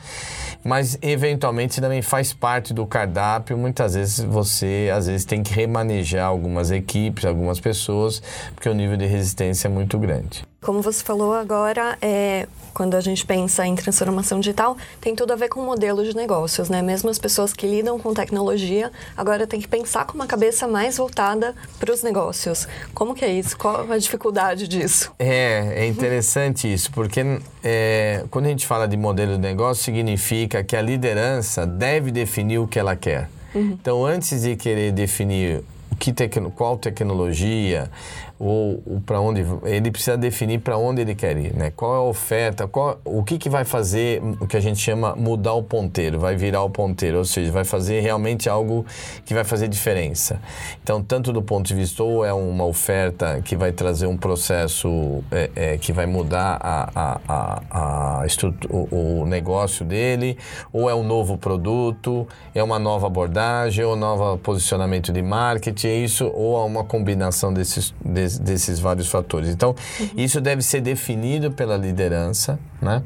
mas 0.65 0.99
eventualmente 1.01 1.81
também 1.81 2.03
faz 2.03 2.33
parte 2.33 2.75
do 2.75 2.85
cardápio. 2.85 3.57
Muitas 3.57 3.95
vezes 3.95 4.19
você, 4.19 4.91
às 4.93 5.07
vezes, 5.07 5.25
tem 5.25 5.41
que 5.41 5.55
remanejar 5.55 6.27
algumas 6.27 6.73
equipes, 6.73 7.25
algumas 7.25 7.61
pessoas, 7.61 8.21
porque 8.57 8.69
o 8.69 8.75
nível 8.75 8.97
de 8.97 9.07
resistência 9.07 9.69
é 9.69 9.71
muito 9.71 9.97
grande. 10.01 10.45
Como 10.65 10.81
você 10.81 11.05
falou 11.05 11.35
agora, 11.35 11.99
é, 12.01 12.49
quando 12.73 12.95
a 12.95 13.01
gente 13.03 13.27
pensa 13.27 13.67
em 13.67 13.75
transformação 13.75 14.41
digital, 14.41 14.79
tem 14.99 15.15
tudo 15.15 15.35
a 15.35 15.37
ver 15.37 15.51
com 15.51 15.61
o 15.61 15.63
modelo 15.67 16.03
de 16.03 16.17
negócios, 16.17 16.71
né? 16.71 16.81
Mesmo 16.81 17.11
as 17.11 17.19
pessoas 17.19 17.53
que 17.53 17.67
lidam 17.67 17.99
com 17.99 18.15
tecnologia, 18.15 18.91
agora 19.15 19.47
tem 19.47 19.61
que 19.61 19.69
pensar 19.69 20.07
com 20.07 20.15
uma 20.15 20.27
cabeça 20.27 20.67
mais 20.67 20.97
voltada 20.97 21.55
para 21.79 21.93
os 21.93 22.03
negócios. 22.03 22.67
Como 22.95 23.15
que 23.15 23.27
é 23.27 23.31
isso? 23.31 23.59
Qual 23.59 23.93
a 23.93 23.99
dificuldade 23.99 24.67
disso? 24.67 25.13
É, 25.19 25.83
é 25.83 25.87
interessante 25.87 26.73
isso, 26.73 26.91
porque 26.93 27.21
é, 27.63 28.25
quando 28.31 28.47
a 28.47 28.49
gente 28.49 28.67
fala 28.67 28.89
de 28.89 28.97
modelo 28.97 29.33
de 29.33 29.43
negócio, 29.43 29.85
significa 29.85 30.65
que 30.65 30.75
a 30.75 30.81
liderança 30.81 31.67
deve 31.67 32.11
definir 32.11 32.57
o 32.57 32.67
que 32.67 32.79
ela 32.79 32.97
quer. 32.97 33.29
Uhum. 33.55 33.77
Então, 33.79 34.07
antes 34.07 34.41
de 34.41 34.57
querer 34.57 34.93
definir 34.93 35.63
que 35.99 36.13
tecno, 36.13 36.51
qual 36.51 36.77
tecnologia, 36.77 37.91
ou, 38.39 38.83
ou 38.87 39.01
para 39.01 39.21
onde 39.21 39.45
ele 39.65 39.91
precisa 39.91 40.17
definir 40.17 40.61
para 40.61 40.77
onde 40.77 41.01
ele 41.01 41.15
quer 41.15 41.37
ir, 41.37 41.55
né? 41.55 41.73
Qual 41.75 41.95
é 41.95 41.99
a 41.99 42.03
oferta, 42.03 42.67
qual, 42.67 43.01
o 43.05 43.23
que, 43.23 43.39
que 43.39 43.49
vai 43.49 43.65
fazer 43.65 44.21
o 44.41 44.47
que 44.47 44.57
a 44.57 44.61
gente 44.61 44.81
chama 44.81 45.15
mudar 45.15 45.55
o 45.55 45.63
ponteiro, 45.63 46.19
vai 46.19 46.37
virar 46.37 46.63
o 46.63 46.71
ponteiro, 46.71 47.19
ou 47.19 47.25
seja, 47.25 47.51
vai 47.53 47.65
fazer 47.65 48.01
realmente 48.01 48.49
algo 48.49 48.85
que 49.25 49.33
vai 49.35 49.45
fazer 49.45 49.69
diferença. 49.69 50.41
Então, 50.83 51.03
tanto 51.03 51.33
do 51.33 51.43
ponto 51.43 51.67
de 51.67 51.75
vista 51.75 52.03
ou 52.03 52.25
é 52.25 52.33
uma 52.33 52.65
oferta 52.65 53.41
que 53.43 53.57
vai 53.57 53.73
trazer 53.73 54.07
um 54.07 54.17
processo 54.17 55.23
é, 55.31 55.51
é, 55.55 55.79
que 55.79 55.93
vai 55.93 56.07
mudar 56.07 56.59
a, 56.61 57.21
a, 57.29 58.21
a, 58.21 58.27
o, 58.71 59.23
o 59.23 59.27
negócio 59.27 59.85
dele, 59.85 60.37
ou 60.73 60.91
é 60.91 60.95
um 60.95 61.05
novo 61.05 61.39
produto, 61.39 62.27
é 62.55 62.63
uma 62.63 62.79
nova 62.79 63.07
abordagem, 63.07 63.85
ou 63.85 63.95
novo 63.95 64.39
posicionamento 64.39 65.13
de 65.13 65.23
marketing, 65.23 65.87
é 65.87 65.97
isso, 65.97 66.27
ou 66.35 66.61
é 66.61 66.65
uma 66.65 66.85
combinação 66.85 67.53
desses, 67.53 67.95
desses 68.05 68.24
desses 68.39 68.79
vários 68.79 69.09
fatores. 69.09 69.49
Então, 69.51 69.75
uhum. 70.01 70.09
isso 70.17 70.41
deve 70.41 70.63
ser 70.63 70.81
definido 70.81 71.51
pela 71.51 71.77
liderança, 71.77 72.59
né? 72.81 73.03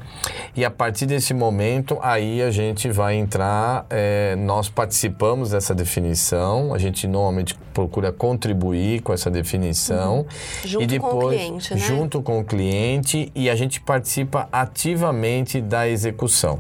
E 0.57 0.65
a 0.65 0.71
partir 0.71 1.07
desse 1.07 1.33
momento, 1.35 1.99
aí 2.03 2.43
a 2.43 2.51
gente 2.51 2.91
vai 2.91 3.15
entrar, 3.15 3.87
é, 3.91 4.37
nós 4.37 4.69
participamos 4.69 5.51
dessa 5.51 5.75
definição, 5.75 6.75
a 6.75 6.79
gente 6.79 7.07
normalmente 7.07 7.57
procura 7.79 8.11
contribuir 8.11 9.03
com 9.03 9.13
essa 9.13 9.31
definição. 9.31 10.19
Uhum. 10.19 10.27
Junto 10.65 10.83
e 10.83 10.87
depois, 10.89 11.13
com 11.13 11.19
o 11.19 11.29
cliente, 11.29 11.75
né? 11.75 11.81
Junto 11.81 12.23
com 12.23 12.41
o 12.41 12.45
cliente 12.45 13.33
e 13.37 13.49
a 13.49 13.55
gente 13.55 13.81
participa 13.81 14.49
ativamente 14.51 15.61
da 15.61 15.89
execução. 15.89 16.59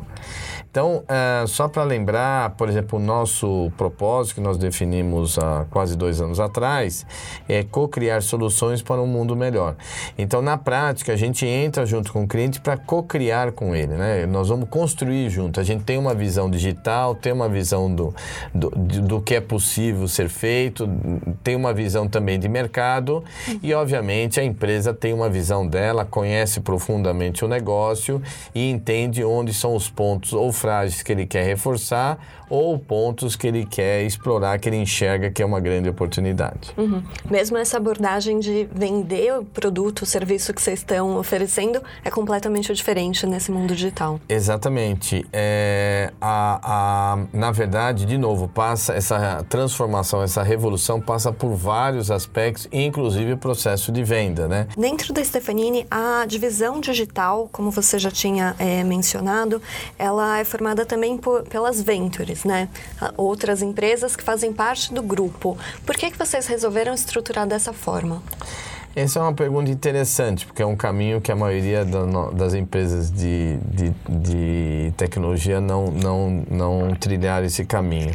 Então, 0.70 1.02
é, 1.08 1.44
só 1.46 1.66
para 1.66 1.82
lembrar, 1.82 2.50
por 2.50 2.68
exemplo, 2.68 2.98
o 2.98 3.02
nosso 3.02 3.72
propósito 3.76 4.36
que 4.36 4.40
nós 4.40 4.58
definimos 4.58 5.38
há 5.38 5.66
quase 5.70 5.96
dois 5.96 6.20
anos 6.20 6.38
atrás 6.38 7.06
é 7.48 7.64
co-criar 7.64 8.20
soluções 8.20 8.82
para 8.82 9.00
um 9.00 9.06
mundo 9.06 9.34
melhor. 9.34 9.74
Então, 10.16 10.42
na 10.42 10.58
prática, 10.58 11.12
a 11.12 11.16
gente 11.16 11.46
entra 11.46 11.86
junto 11.86 12.12
com 12.12 12.22
o 12.22 12.28
cliente 12.28 12.60
para 12.60 12.76
co-criar 12.76 13.50
com 13.52 13.74
ele, 13.74 13.94
né? 13.94 14.26
Nós 14.26 14.50
vamos 14.50 14.68
construir 14.68 15.30
junto. 15.30 15.58
A 15.58 15.64
gente 15.64 15.84
tem 15.84 15.96
uma 15.96 16.14
visão 16.14 16.50
digital, 16.50 17.14
tem 17.14 17.32
uma 17.32 17.48
visão 17.48 17.92
do, 17.92 18.14
do, 18.54 18.70
do 18.70 19.20
que 19.22 19.34
é 19.34 19.40
possível 19.40 20.06
ser 20.06 20.28
feito, 20.28 20.86
tem 21.42 21.56
uma 21.56 21.72
visão 21.72 22.08
também 22.08 22.38
de 22.38 22.48
mercado 22.48 23.24
e, 23.62 23.72
obviamente, 23.74 24.40
a 24.40 24.44
empresa 24.44 24.92
tem 24.92 25.12
uma 25.12 25.28
visão 25.28 25.66
dela, 25.66 26.04
conhece 26.04 26.60
profundamente 26.60 27.44
o 27.44 27.48
negócio 27.48 28.22
e 28.54 28.70
entende 28.70 29.24
onde 29.24 29.52
são 29.52 29.74
os 29.74 29.88
pontos 29.88 30.32
ou 30.32 30.52
frágeis 30.52 31.02
que 31.02 31.12
ele 31.12 31.26
quer 31.26 31.44
reforçar 31.44 32.18
ou 32.50 32.78
pontos 32.78 33.36
que 33.36 33.46
ele 33.46 33.64
quer 33.64 34.02
explorar, 34.02 34.58
que 34.58 34.68
ele 34.68 34.76
enxerga 34.76 35.30
que 35.30 35.42
é 35.42 35.46
uma 35.46 35.60
grande 35.60 35.88
oportunidade. 35.88 36.72
Uhum. 36.76 37.02
Mesmo 37.30 37.56
essa 37.58 37.76
abordagem 37.76 38.38
de 38.40 38.68
vender 38.72 39.38
o 39.38 39.44
produto, 39.44 40.02
o 40.02 40.06
serviço 40.06 40.52
que 40.54 40.62
vocês 40.62 40.80
estão 40.80 41.18
oferecendo 41.18 41.82
é 42.04 42.10
completamente 42.10 42.72
diferente 42.72 43.26
nesse 43.26 43.50
mundo 43.50 43.74
digital. 43.74 44.20
Exatamente. 44.28 45.26
É, 45.32 46.12
a, 46.20 46.60
a, 46.62 47.18
na 47.32 47.50
verdade, 47.50 48.06
de 48.06 48.16
novo, 48.16 48.48
passa 48.48 48.94
essa 48.94 49.44
transformação, 49.48 50.22
essa 50.22 50.42
revolução 50.42 50.97
passa 51.00 51.32
por 51.32 51.54
vários 51.54 52.10
aspectos, 52.10 52.68
inclusive 52.72 53.32
o 53.32 53.38
processo 53.38 53.90
de 53.92 54.02
venda, 54.02 54.48
né? 54.48 54.66
Dentro 54.76 55.12
da 55.12 55.22
Stefanini, 55.24 55.86
a 55.90 56.24
divisão 56.26 56.80
digital, 56.80 57.48
como 57.52 57.70
você 57.70 57.98
já 57.98 58.10
tinha 58.10 58.54
é, 58.58 58.82
mencionado, 58.84 59.60
ela 59.98 60.38
é 60.38 60.44
formada 60.44 60.84
também 60.84 61.16
por, 61.16 61.42
pelas 61.44 61.80
ventures, 61.80 62.44
né? 62.44 62.68
Outras 63.16 63.62
empresas 63.62 64.16
que 64.16 64.22
fazem 64.22 64.52
parte 64.52 64.92
do 64.92 65.02
grupo. 65.02 65.56
Por 65.84 65.96
que, 65.96 66.10
que 66.10 66.18
vocês 66.18 66.46
resolveram 66.46 66.94
estruturar 66.94 67.46
dessa 67.46 67.72
forma? 67.72 68.22
Essa 68.98 69.20
é 69.20 69.22
uma 69.22 69.32
pergunta 69.32 69.70
interessante, 69.70 70.44
porque 70.44 70.60
é 70.60 70.66
um 70.66 70.74
caminho 70.74 71.20
que 71.20 71.30
a 71.30 71.36
maioria 71.36 71.84
das 72.34 72.52
empresas 72.52 73.12
de, 73.12 73.56
de, 73.58 73.92
de, 74.08 74.92
tecnologia 74.96 75.60
não, 75.60 75.86
não, 75.86 76.44
não 76.50 76.94
trilharam 76.96 77.46
esse 77.46 77.64
caminho. 77.64 78.12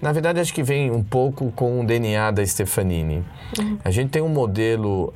Na 0.00 0.12
verdade, 0.12 0.38
acho 0.38 0.52
que 0.52 0.62
vem 0.62 0.90
um 0.90 1.02
pouco 1.02 1.50
com 1.52 1.80
o 1.80 1.86
DNA 1.86 2.32
da 2.32 2.44
Stefanini. 2.44 3.24
Uhum. 3.58 3.78
A 3.82 3.90
gente 3.90 4.10
tem 4.10 4.20
um 4.20 4.28
modelo 4.28 5.14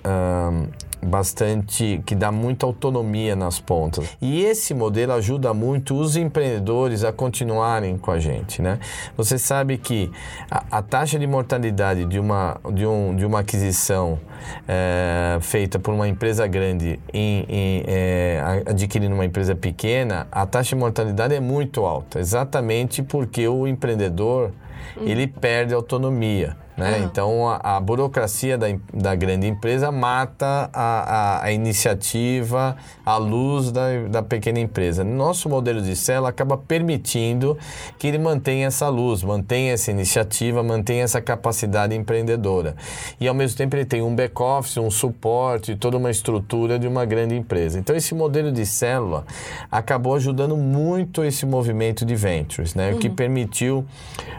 bastante 1.03 2.03
que 2.05 2.15
dá 2.15 2.31
muita 2.31 2.67
autonomia 2.67 3.35
nas 3.35 3.59
pontas. 3.59 4.17
E 4.21 4.43
esse 4.45 4.75
modelo 4.75 5.13
ajuda 5.13 5.55
muito 5.55 5.95
os 5.95 6.17
empreendedores 6.17 7.05
a 7.05 7.13
continuarem 7.13 7.97
com 7.97 8.11
a 8.11 8.19
gente, 8.19 8.61
né? 8.61 8.79
Você 9.17 9.39
sabe 9.39 9.79
que 9.79 10.11
a, 10.51 10.79
a 10.79 10.83
taxa 10.83 11.19
de 11.19 11.27
mortalidade 11.27 12.05
de 12.05 12.19
uma, 12.19 12.59
de 12.73 12.87
um, 12.87 13.15
de 13.15 13.25
uma 13.25 13.41
aquisição 13.41 14.19
é, 14.69 15.39
feita 15.41 15.79
por 15.79 15.93
uma 15.95 16.09
empresa 16.09 16.47
grande 16.47 16.99
em, 17.13 17.45
em 17.49 17.85
é, 17.87 18.63
adquirindo 18.67 19.15
uma 19.15 19.25
empresa 19.25 19.55
pequena, 19.55 20.27
a 20.31 20.47
taxa 20.47 20.71
de 20.71 20.81
mortalidade 20.81 21.35
é 21.35 21.41
muito 21.41 21.85
alta, 21.85 22.19
exatamente 22.19 23.03
porque 23.03 23.47
o 23.49 23.67
empreendedor 23.67 24.51
hum. 24.97 25.03
ele 25.05 25.27
perde 25.27 25.75
autonomia. 25.75 26.57
Né? 26.81 26.97
Uhum. 26.97 27.05
Então, 27.05 27.47
a, 27.47 27.77
a, 27.77 27.81
burocracia 27.81 28.57
da, 28.57 28.67
da 28.91 29.15
grande 29.15 29.47
empresa 29.47 29.93
mata 29.93 30.71
a, 30.73 31.43
a, 31.43 31.45
a 31.45 31.53
iniciativa, 31.53 32.75
a 33.05 33.19
luz 33.19 33.71
da, 33.71 34.09
da 34.09 34.23
pequena 34.23 34.59
empresa. 34.59 35.05
Nosso 35.05 35.47
modelo 35.47 35.83
de 35.83 35.95
célula 35.95 36.31
acaba 36.31 36.57
permitindo 36.57 37.59
que 37.99 38.07
ele 38.07 38.17
mantenha 38.17 38.69
essa 38.69 38.89
luz, 38.89 39.23
mantenha 39.23 39.75
essa 39.75 39.91
iniciativa, 39.91 40.63
mantenha 40.63 41.05
essa 41.05 41.21
capacidade 41.21 41.95
empreendedora. 41.95 42.75
E, 43.21 43.29
ao 43.29 43.35
mesmo 43.35 43.59
tempo, 43.59 43.77
ele 43.77 43.85
tem 43.85 44.01
um 44.01 44.15
back-office, 44.15 44.79
um 44.79 44.91
suporte, 44.91 45.77
toda 45.77 45.99
uma 45.99 46.11
estrutura 46.11 46.79
de 46.79 46.89
uma 46.89 47.05
grande 47.05 47.35
empresa. 47.35 47.79
Então, 47.79 47.95
esse 47.95 48.15
modelo 48.15 48.51
de 48.51 48.65
célula 48.65 49.27
acabou 49.71 50.15
ajudando 50.15 50.57
muito 50.57 51.23
esse 51.23 51.45
movimento 51.45 52.07
de 52.07 52.17
ventures, 52.17 52.75
né? 52.75 52.89
Uhum. 52.89 52.97
o 52.97 52.99
que 52.99 53.09
uhum. 53.09 53.15
permitiu, 53.15 53.85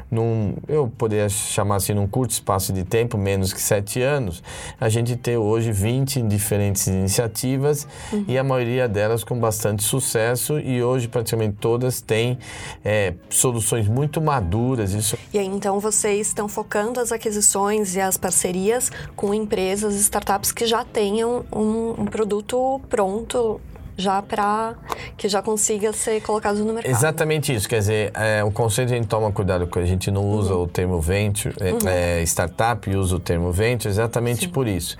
num, 0.09 0.55
eu 0.67 0.91
poderia 0.97 1.29
chamar 1.29 1.75
assim, 1.75 1.93
num 1.93 2.07
curto 2.07 2.30
curto 2.31 2.33
espaço 2.33 2.73
de 2.73 2.83
tempo, 2.83 3.17
menos 3.17 3.53
que 3.53 3.61
sete 3.61 4.01
anos, 4.01 4.41
a 4.79 4.87
gente 4.89 5.15
tem 5.15 5.37
hoje 5.37 5.71
20 5.71 6.21
diferentes 6.23 6.87
iniciativas 6.87 7.87
uhum. 8.11 8.25
e 8.27 8.37
a 8.37 8.43
maioria 8.43 8.87
delas 8.87 9.23
com 9.23 9.37
bastante 9.37 9.83
sucesso 9.83 10.57
e 10.59 10.81
hoje 10.81 11.07
praticamente 11.07 11.57
todas 11.59 12.01
têm 12.01 12.37
é, 12.83 13.13
soluções 13.29 13.87
muito 13.87 14.21
maduras. 14.21 14.93
Isso... 14.93 15.17
E 15.33 15.37
aí, 15.37 15.45
então 15.45 15.79
vocês 15.79 16.27
estão 16.27 16.47
focando 16.47 16.99
as 16.99 17.11
aquisições 17.11 17.95
e 17.95 18.01
as 18.01 18.17
parcerias 18.17 18.91
com 19.15 19.33
empresas, 19.33 19.95
startups 19.95 20.51
que 20.51 20.65
já 20.65 20.83
tenham 20.85 21.45
um, 21.51 22.01
um 22.01 22.05
produto 22.05 22.79
pronto 22.89 23.59
já 23.97 24.21
para 24.21 24.75
que 25.17 25.27
já 25.27 25.41
consiga 25.41 25.93
ser 25.93 26.21
colocado 26.21 26.57
no 26.57 26.73
mercado. 26.73 26.91
Exatamente 26.91 27.53
isso, 27.53 27.67
quer 27.67 27.79
dizer, 27.79 28.11
é, 28.15 28.43
o 28.43 28.51
conceito 28.51 28.91
a 28.91 28.95
gente 28.95 29.07
toma 29.07 29.31
cuidado 29.31 29.67
com 29.67 29.79
a 29.79 29.85
gente 29.85 30.09
não 30.09 30.25
usa 30.25 30.55
uhum. 30.55 30.63
o 30.63 30.67
termo 30.67 30.99
venture, 30.99 31.55
é, 31.59 31.71
uhum. 31.71 31.79
é, 31.87 32.23
startup 32.23 32.89
usa 32.89 33.15
o 33.15 33.19
termo 33.19 33.51
venture 33.51 33.89
exatamente 33.89 34.41
Sim. 34.41 34.49
por 34.49 34.67
isso, 34.67 34.97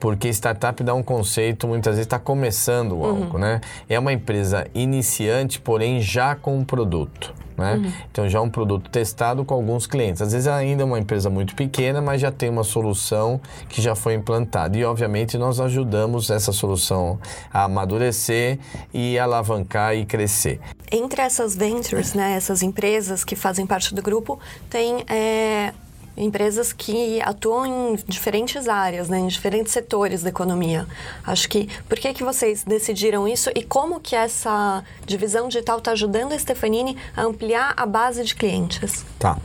porque 0.00 0.28
startup 0.30 0.82
dá 0.82 0.94
um 0.94 1.02
conceito 1.02 1.68
muitas 1.68 1.92
vezes 1.92 2.06
está 2.06 2.18
começando 2.18 2.92
uhum. 2.92 3.04
algo, 3.04 3.34
uhum. 3.34 3.38
né? 3.38 3.60
É 3.88 3.98
uma 3.98 4.12
empresa 4.12 4.66
iniciante, 4.74 5.60
porém 5.60 6.00
já 6.00 6.34
com 6.34 6.58
um 6.58 6.64
produto. 6.64 7.34
Né? 7.60 7.74
Uhum. 7.74 7.92
Então 8.10 8.26
já 8.26 8.38
é 8.38 8.40
um 8.40 8.48
produto 8.48 8.88
testado 8.88 9.44
com 9.44 9.52
alguns 9.52 9.86
clientes. 9.86 10.22
Às 10.22 10.32
vezes 10.32 10.48
ainda 10.48 10.82
é 10.82 10.86
uma 10.86 10.98
empresa 10.98 11.28
muito 11.28 11.54
pequena, 11.54 12.00
mas 12.00 12.18
já 12.18 12.32
tem 12.32 12.48
uma 12.48 12.64
solução 12.64 13.38
que 13.68 13.82
já 13.82 13.94
foi 13.94 14.14
implantada. 14.14 14.78
E 14.78 14.84
obviamente 14.84 15.36
nós 15.36 15.60
ajudamos 15.60 16.30
essa 16.30 16.52
solução 16.52 17.20
a 17.52 17.64
amadurecer 17.64 18.58
e 18.94 19.18
alavancar 19.18 19.94
e 19.94 20.06
crescer. 20.06 20.58
Entre 20.90 21.20
essas 21.20 21.54
ventures, 21.54 22.14
né, 22.14 22.32
essas 22.32 22.62
empresas 22.62 23.24
que 23.24 23.36
fazem 23.36 23.66
parte 23.66 23.94
do 23.94 24.00
grupo, 24.00 24.40
tem 24.70 25.04
é 25.06 25.74
empresas 26.16 26.72
que 26.72 27.20
atuam 27.22 27.66
em 27.66 27.98
diferentes 28.06 28.68
áreas, 28.68 29.08
né, 29.08 29.18
em 29.18 29.26
diferentes 29.26 29.72
setores 29.72 30.22
da 30.22 30.28
economia. 30.28 30.86
Acho 31.26 31.48
que 31.48 31.68
por 31.88 31.98
que 31.98 32.12
que 32.12 32.24
vocês 32.24 32.64
decidiram 32.64 33.26
isso 33.26 33.50
e 33.54 33.62
como 33.62 34.00
que 34.00 34.14
essa 34.14 34.84
divisão 35.06 35.48
digital 35.48 35.78
está 35.78 35.92
ajudando 35.92 36.32
a 36.32 36.38
Stefanini 36.38 36.96
a 37.16 37.22
ampliar 37.22 37.74
a 37.76 37.86
base 37.86 38.24
de 38.24 38.34
clientes? 38.34 39.04
Tá. 39.18 39.38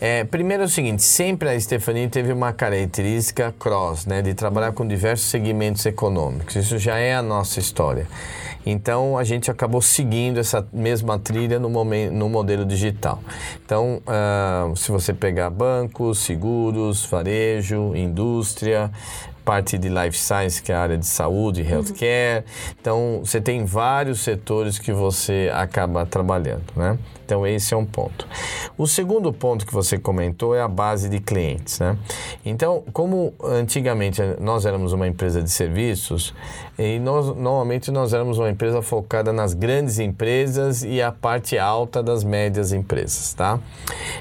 É, 0.00 0.24
primeiro 0.24 0.62
é 0.62 0.66
o 0.66 0.68
seguinte, 0.68 1.02
sempre 1.02 1.48
a 1.48 1.60
Stefanini 1.60 2.08
teve 2.08 2.32
uma 2.32 2.52
característica 2.52 3.54
cross, 3.58 4.06
né, 4.06 4.22
de 4.22 4.34
trabalhar 4.34 4.72
com 4.72 4.86
diversos 4.86 5.28
segmentos 5.28 5.84
econômicos. 5.86 6.56
Isso 6.56 6.78
já 6.78 6.98
é 6.98 7.14
a 7.14 7.22
nossa 7.22 7.58
história. 7.58 8.06
Então 8.64 9.16
a 9.16 9.24
gente 9.24 9.50
acabou 9.50 9.80
seguindo 9.80 10.38
essa 10.38 10.66
mesma 10.72 11.18
trilha 11.18 11.58
no, 11.58 11.70
momento, 11.70 12.12
no 12.12 12.28
modelo 12.28 12.64
digital. 12.64 13.18
Então, 13.64 14.02
uh, 14.06 14.76
se 14.76 14.90
você 14.90 15.12
pegar 15.12 15.48
bancos, 15.98 16.18
seguros, 16.18 17.04
varejo, 17.04 17.94
indústria, 17.94 18.90
parte 19.44 19.76
de 19.76 19.88
life 19.88 20.16
science, 20.16 20.62
que 20.62 20.70
é 20.70 20.74
a 20.74 20.80
área 20.80 20.96
de 20.96 21.06
saúde, 21.06 21.62
uhum. 21.62 21.68
healthcare. 21.68 22.44
Uhum. 22.44 22.74
Então, 22.80 23.20
você 23.24 23.40
tem 23.40 23.64
vários 23.64 24.20
setores 24.20 24.78
que 24.78 24.92
você 24.92 25.50
acaba 25.52 26.06
trabalhando, 26.06 26.64
né? 26.76 26.98
Então, 27.28 27.46
esse 27.46 27.74
é 27.74 27.76
um 27.76 27.84
ponto. 27.84 28.26
O 28.78 28.86
segundo 28.86 29.30
ponto 29.34 29.66
que 29.66 29.74
você 29.74 29.98
comentou 29.98 30.54
é 30.54 30.62
a 30.62 30.68
base 30.68 31.10
de 31.10 31.20
clientes, 31.20 31.78
né? 31.78 31.94
Então, 32.42 32.82
como 32.90 33.34
antigamente 33.44 34.22
nós 34.40 34.64
éramos 34.64 34.94
uma 34.94 35.06
empresa 35.06 35.42
de 35.42 35.50
serviços, 35.50 36.32
e 36.78 36.98
nós, 37.00 37.26
normalmente 37.26 37.90
nós 37.90 38.14
éramos 38.14 38.38
uma 38.38 38.48
empresa 38.48 38.80
focada 38.80 39.30
nas 39.30 39.52
grandes 39.52 39.98
empresas 39.98 40.82
e 40.84 41.02
a 41.02 41.12
parte 41.12 41.58
alta 41.58 42.02
das 42.02 42.24
médias 42.24 42.72
empresas, 42.72 43.34
tá? 43.34 43.58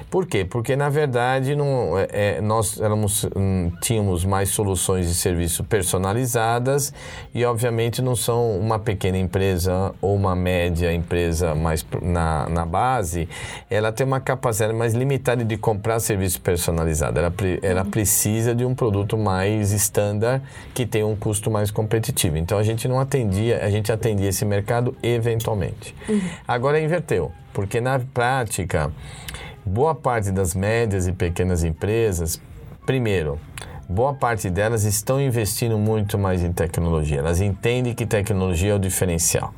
Por 0.09 0.25
quê? 0.25 0.43
Porque, 0.43 0.75
na 0.75 0.89
verdade, 0.89 1.55
não, 1.55 1.97
é, 1.97 2.07
é 2.11 2.41
nós 2.41 2.81
éramos, 2.81 3.25
hum, 3.35 3.71
tínhamos 3.79 4.25
mais 4.25 4.49
soluções 4.49 5.07
de 5.07 5.13
serviço 5.13 5.63
personalizadas 5.63 6.91
e, 7.33 7.45
obviamente, 7.45 8.01
não 8.01 8.17
são 8.17 8.59
uma 8.59 8.79
pequena 8.79 9.17
empresa 9.17 9.93
ou 10.01 10.15
uma 10.15 10.35
média 10.35 10.91
empresa 10.91 11.53
mais 11.53 11.85
na, 12.01 12.49
na 12.49 12.65
base, 12.65 12.96
base, 12.97 13.29
ela 13.69 13.91
tem 13.91 14.05
uma 14.05 14.19
capacidade 14.19 14.73
mais 14.73 14.93
limitada 14.93 15.43
de 15.43 15.57
comprar 15.57 15.99
serviço 15.99 16.41
personalizado. 16.41 17.19
Ela, 17.19 17.33
ela 17.61 17.83
uhum. 17.83 17.91
precisa 17.91 18.53
de 18.55 18.65
um 18.65 18.73
produto 18.73 19.17
mais 19.17 19.71
estándar 19.71 20.41
que 20.73 20.85
tem 20.85 21.03
um 21.03 21.15
custo 21.15 21.49
mais 21.49 21.71
competitivo. 21.71 22.37
Então 22.37 22.57
a 22.57 22.63
gente 22.63 22.87
não 22.87 22.99
atendia, 22.99 23.63
a 23.63 23.69
gente 23.69 23.91
atendia 23.91 24.29
esse 24.29 24.45
mercado 24.45 24.95
eventualmente. 25.01 25.95
Uhum. 26.09 26.21
Agora 26.47 26.79
inverteu, 26.79 27.31
porque 27.53 27.79
na 27.79 27.99
prática, 27.99 28.91
boa 29.65 29.93
parte 29.93 30.31
das 30.31 30.53
médias 30.53 31.07
e 31.07 31.11
pequenas 31.11 31.63
empresas, 31.63 32.41
primeiro, 32.85 33.39
boa 33.89 34.13
parte 34.13 34.49
delas 34.49 34.83
estão 34.83 35.21
investindo 35.21 35.77
muito 35.77 36.17
mais 36.17 36.43
em 36.43 36.51
tecnologia. 36.51 37.19
Elas 37.19 37.39
entendem 37.39 37.93
que 37.93 38.05
tecnologia 38.05 38.71
é 38.71 38.75
o 38.75 38.79
diferencial, 38.79 39.53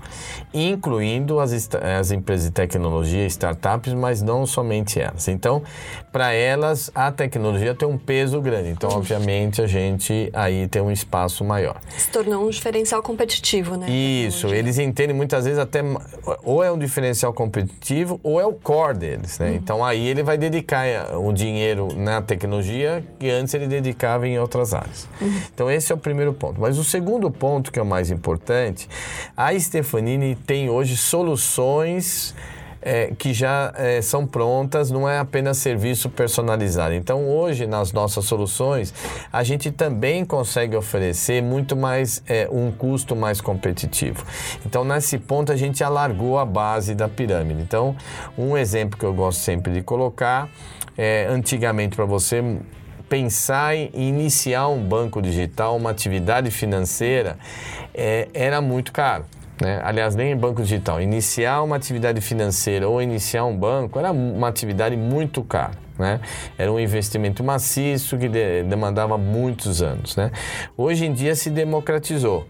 incluindo 0.54 1.40
as, 1.40 1.70
as 2.00 2.12
empresas 2.12 2.46
de 2.48 2.52
tecnologia, 2.52 3.26
startups, 3.26 3.94
mas 3.94 4.22
não 4.22 4.46
somente 4.46 5.00
elas. 5.00 5.28
Então, 5.28 5.64
para 6.12 6.34
elas, 6.34 6.92
a 6.94 7.12
tecnologia 7.12 7.74
tem 7.74 7.88
um 7.88 7.98
peso 7.98 8.40
grande. 8.42 8.70
Então, 8.70 8.90
obviamente, 8.92 9.62
a 9.62 9.68
gente 9.68 10.30
aí 10.34 10.68
tem 10.68 10.82
um 10.82 10.92
espaço 10.92 11.44
maior. 11.44 11.80
Se 11.98 12.10
tornou 12.10 12.46
um 12.46 12.50
diferencial 12.50 13.02
competitivo, 13.02 13.76
né? 13.76 13.90
Isso, 13.90 14.48
eles 14.48 14.78
entendem 14.78 15.16
muitas 15.16 15.46
vezes 15.46 15.60
até 15.60 15.80
ou 16.44 16.64
é 16.64 16.72
um 16.72 16.78
diferencial 16.78 17.34
competitivo 17.34 18.20
ou 18.24 18.40
é 18.40 18.46
o 18.46 18.54
core 18.54 18.98
deles, 18.98 19.40
né? 19.40 19.50
Uhum. 19.50 19.56
Então, 19.56 19.86
aí 19.86 20.08
ele 20.08 20.22
vai 20.24 20.38
dedicar 20.38 20.86
eh, 20.86 21.16
o 21.16 21.32
dinheiro 21.32 21.88
na 21.96 22.22
tecnologia 22.22 23.04
que 23.20 23.30
antes 23.30 23.54
ele 23.54 23.68
dedicava 23.68 24.19
em 24.28 24.40
outras 24.40 24.74
áreas. 24.74 25.08
Então, 25.54 25.70
esse 25.70 25.92
é 25.92 25.96
o 25.96 25.98
primeiro 25.98 26.34
ponto. 26.34 26.60
Mas 26.60 26.78
o 26.78 26.84
segundo 26.84 27.30
ponto, 27.30 27.72
que 27.72 27.80
é 27.80 27.82
o 27.82 27.86
mais 27.86 28.12
importante, 28.12 28.88
a 29.36 29.58
Stefanini 29.58 30.36
tem 30.36 30.70
hoje 30.70 30.98
soluções. 30.98 32.36
É, 32.82 33.12
que 33.18 33.34
já 33.34 33.74
é, 33.76 34.02
são 34.02 34.26
prontas, 34.26 34.90
não 34.90 35.08
é 35.08 35.20
apenas 35.20 35.58
serviço 35.58 36.10
personalizado. 36.10 36.94
Então, 36.94 37.28
hoje, 37.28 37.68
nas 37.68 37.92
nossas 37.92 38.24
soluções, 38.24 38.94
a 39.34 39.44
gente 39.44 39.70
também 39.70 40.24
consegue 40.24 40.78
oferecer 40.78 41.44
muito 41.44 41.76
mais, 41.76 42.24
é, 42.26 42.48
um 42.50 42.72
custo 42.72 43.18
mais 43.18 43.42
competitivo. 43.42 44.26
Então, 44.66 44.86
nesse 44.86 45.18
ponto, 45.18 45.52
a 45.52 45.58
gente 45.58 45.84
alargou 45.84 46.40
a 46.40 46.46
base 46.46 46.96
da 46.96 47.10
pirâmide. 47.10 47.62
Então, 47.62 47.98
um 48.38 48.56
exemplo 48.56 48.98
que 48.98 49.06
eu 49.06 49.14
gosto 49.14 49.40
sempre 49.40 49.74
de 49.74 49.82
colocar 49.82 50.48
é, 50.98 51.28
antigamente, 51.30 51.98
para 51.98 52.06
você 52.06 52.42
pensar 53.10 53.76
em 53.76 53.90
iniciar 53.96 54.68
um 54.70 54.82
banco 54.82 55.22
digital, 55.22 55.76
uma 55.76 55.90
atividade 55.90 56.52
financeira, 56.52 57.38
é, 57.94 58.28
era 58.34 58.62
muito 58.62 58.92
caro. 58.94 59.26
Né? 59.60 59.82
Aliás, 59.84 60.16
nem 60.16 60.32
em 60.32 60.38
banco 60.38 60.62
digital. 60.62 61.02
Iniciar 61.02 61.64
uma 61.64 61.76
atividade 61.76 62.22
financeira 62.22 62.88
ou 62.88 63.02
iniciar 63.02 63.44
um 63.46 63.58
banco 63.58 64.00
era 64.00 64.12
uma 64.12 64.48
atividade 64.48 64.96
muito 64.96 65.44
cara. 65.44 65.89
Né? 66.00 66.22
Era 66.58 66.72
um 66.72 66.80
investimento 66.80 67.44
maciço 67.44 68.18
que 68.18 68.30
de, 68.30 68.64
demandava 68.64 69.18
muitos 69.18 69.82
anos. 69.82 70.16
Né? 70.16 70.32
Hoje 70.78 71.06
em 71.06 71.14
dia 71.14 71.36
se 71.36 71.50
democratizou. 71.50 72.48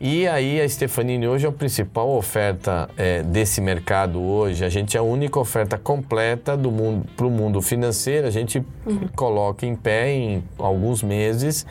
E 0.00 0.26
aí 0.26 0.60
a 0.60 0.68
Stefanini 0.68 1.28
hoje 1.28 1.46
é 1.46 1.48
a 1.48 1.52
principal 1.52 2.10
oferta 2.10 2.90
é, 2.96 3.22
desse 3.22 3.60
mercado 3.60 4.20
hoje. 4.20 4.64
A 4.64 4.68
gente 4.68 4.96
é 4.96 5.00
a 5.00 5.02
única 5.02 5.38
oferta 5.38 5.78
completa 5.78 6.56
do 6.56 6.72
mundo 6.72 7.06
para 7.16 7.26
o 7.26 7.30
mundo 7.30 7.62
financeiro. 7.62 8.26
A 8.26 8.30
gente 8.30 8.64
uhum. 8.84 9.08
coloca 9.14 9.64
em 9.64 9.76
pé 9.76 10.10
em 10.10 10.44
alguns 10.58 11.02
meses 11.02 11.64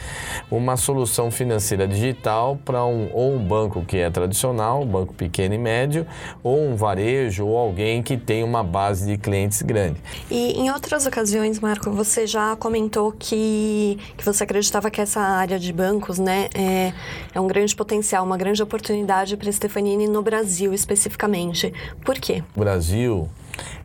uma 0.49 0.77
solução 0.77 1.29
financeira 1.29 1.85
digital 1.85 2.57
para 2.63 2.85
um 2.85 3.09
ou 3.13 3.35
um 3.35 3.39
banco 3.39 3.83
que 3.83 3.97
é 3.97 4.09
tradicional, 4.09 4.83
um 4.83 4.87
banco 4.87 5.13
pequeno 5.13 5.53
e 5.53 5.57
médio, 5.57 6.07
ou 6.41 6.69
um 6.69 6.75
varejo 6.75 7.45
ou 7.45 7.57
alguém 7.57 8.01
que 8.01 8.15
tem 8.15 8.43
uma 8.43 8.63
base 8.63 9.05
de 9.05 9.17
clientes 9.17 9.61
grande. 9.61 9.99
E 10.29 10.53
em 10.53 10.71
outras 10.71 11.05
ocasiões, 11.05 11.20
Marco, 11.61 11.91
você 11.91 12.25
já 12.25 12.55
comentou 12.55 13.11
que, 13.11 13.99
que 14.17 14.25
você 14.25 14.43
acreditava 14.43 14.89
que 14.89 14.99
essa 14.99 15.19
área 15.19 15.59
de 15.59 15.71
bancos, 15.71 16.17
né, 16.17 16.49
é, 16.55 16.93
é 17.33 17.39
um 17.39 17.45
grande 17.45 17.75
potencial 17.75 18.25
uma 18.25 18.37
grande 18.37 18.63
oportunidade 18.63 19.37
para 19.37 19.51
Stefanini 19.51 20.07
no 20.07 20.23
Brasil 20.23 20.73
especificamente. 20.73 21.71
Por 22.03 22.15
quê? 22.15 22.43
O 22.55 22.59
Brasil, 22.59 23.29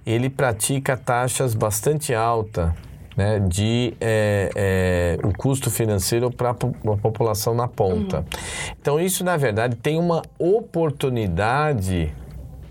ele 0.07 0.31
pratica 0.31 0.97
taxas 0.97 1.55
bastante 1.55 2.15
altas 2.15 2.71
né, 3.17 3.39
de 3.39 3.95
é, 4.01 4.51
é, 4.55 5.19
o 5.27 5.33
custo 5.37 5.71
financeiro 5.71 6.31
para 6.31 6.51
a 6.51 6.55
população 6.55 7.55
na 7.55 7.67
ponta. 7.67 8.19
Uhum. 8.19 8.25
Então, 8.81 9.01
isso, 9.01 9.25
na 9.25 9.37
verdade, 9.37 9.77
tem 9.77 9.99
uma 9.99 10.23
oportunidade 10.39 12.15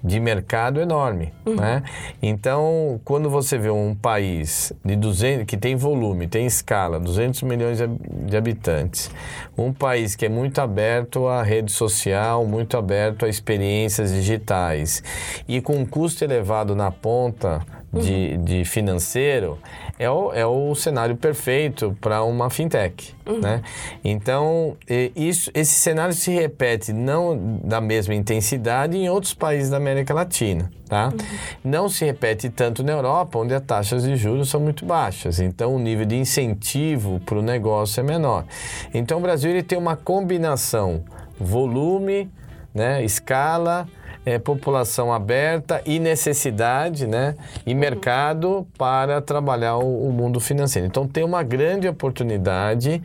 de 0.06 0.20
mercado 0.20 0.80
enorme, 0.80 1.34
uhum. 1.46 1.56
né? 1.56 1.82
Então, 2.22 3.02
quando 3.04 3.28
você 3.28 3.58
vê 3.58 3.72
um 3.72 3.96
país 3.96 4.72
de 4.84 4.96
200, 4.96 5.46
que 5.46 5.58
tem 5.58 5.76
volume, 5.76 6.28
tem 6.28 6.46
escala, 6.46 7.00
200 7.00 7.42
milhões 7.42 7.80
de 7.80 8.38
habitantes, 8.38 9.10
um 9.58 9.74
país 9.74 10.16
que 10.16 10.28
é 10.28 10.30
muito 10.30 10.62
aberto 10.62 11.28
à 11.28 11.42
rede 11.42 11.72
social, 11.72 12.46
muito 12.46 12.78
aberto 12.78 13.26
a 13.26 13.30
experiências 13.30 14.14
digitais 14.14 15.02
e 15.48 15.60
com 15.60 15.74
um 15.78 15.86
custo 15.86 16.24
elevado 16.24 16.76
na 16.76 16.92
ponta, 16.92 17.62
de, 18.02 18.38
de 18.38 18.66
financeiro 18.66 19.58
é 19.98 20.10
o, 20.10 20.34
é 20.34 20.46
o 20.46 20.76
cenário 20.76 21.16
perfeito 21.16 21.96
para 22.02 22.24
uma 22.24 22.50
fintech. 22.50 23.16
Uhum. 23.26 23.40
Né? 23.40 23.62
Então, 24.04 24.76
isso, 25.16 25.50
esse 25.54 25.74
cenário 25.74 26.14
se 26.14 26.32
repete 26.32 26.92
não 26.92 27.60
da 27.64 27.80
mesma 27.80 28.14
intensidade 28.14 28.98
em 28.98 29.10
outros 29.10 29.34
países 29.34 29.70
da 29.70 29.78
América 29.78 30.14
Latina. 30.14 30.70
Tá? 30.88 31.08
Uhum. 31.08 31.18
Não 31.64 31.90
se 31.90 32.06
repete 32.06 32.50
tanto 32.50 32.84
na 32.84 32.92
Europa, 32.92 33.40
onde 33.40 33.54
as 33.54 33.62
taxas 33.64 34.04
de 34.04 34.16
juros 34.16 34.50
são 34.50 34.60
muito 34.60 34.86
baixas. 34.86 35.40
Então, 35.40 35.76
o 35.76 35.80
nível 35.80 36.06
de 36.06 36.16
incentivo 36.16 37.20
para 37.26 37.40
o 37.40 37.42
negócio 37.42 38.02
é 38.02 38.04
menor. 38.04 38.46
Então, 38.94 39.18
o 39.18 39.22
Brasil 39.22 39.50
ele 39.50 39.64
tem 39.64 39.78
uma 39.78 39.96
combinação 39.96 41.04
volume, 41.40 42.30
né, 42.74 43.04
escala 43.04 43.88
é, 44.26 44.40
população 44.40 45.14
aberta 45.14 45.82
e 45.86 46.00
necessidade, 46.00 47.06
né? 47.06 47.36
E 47.66 47.76
mercado 47.76 48.68
para 48.78 49.22
trabalhar 49.22 49.78
o, 49.78 50.10
o 50.10 50.12
mundo 50.12 50.40
financeiro. 50.40 50.88
Então 50.88 51.08
tem 51.08 51.24
uma 51.24 51.44
grande 51.44 51.88
oportunidade 51.88 53.02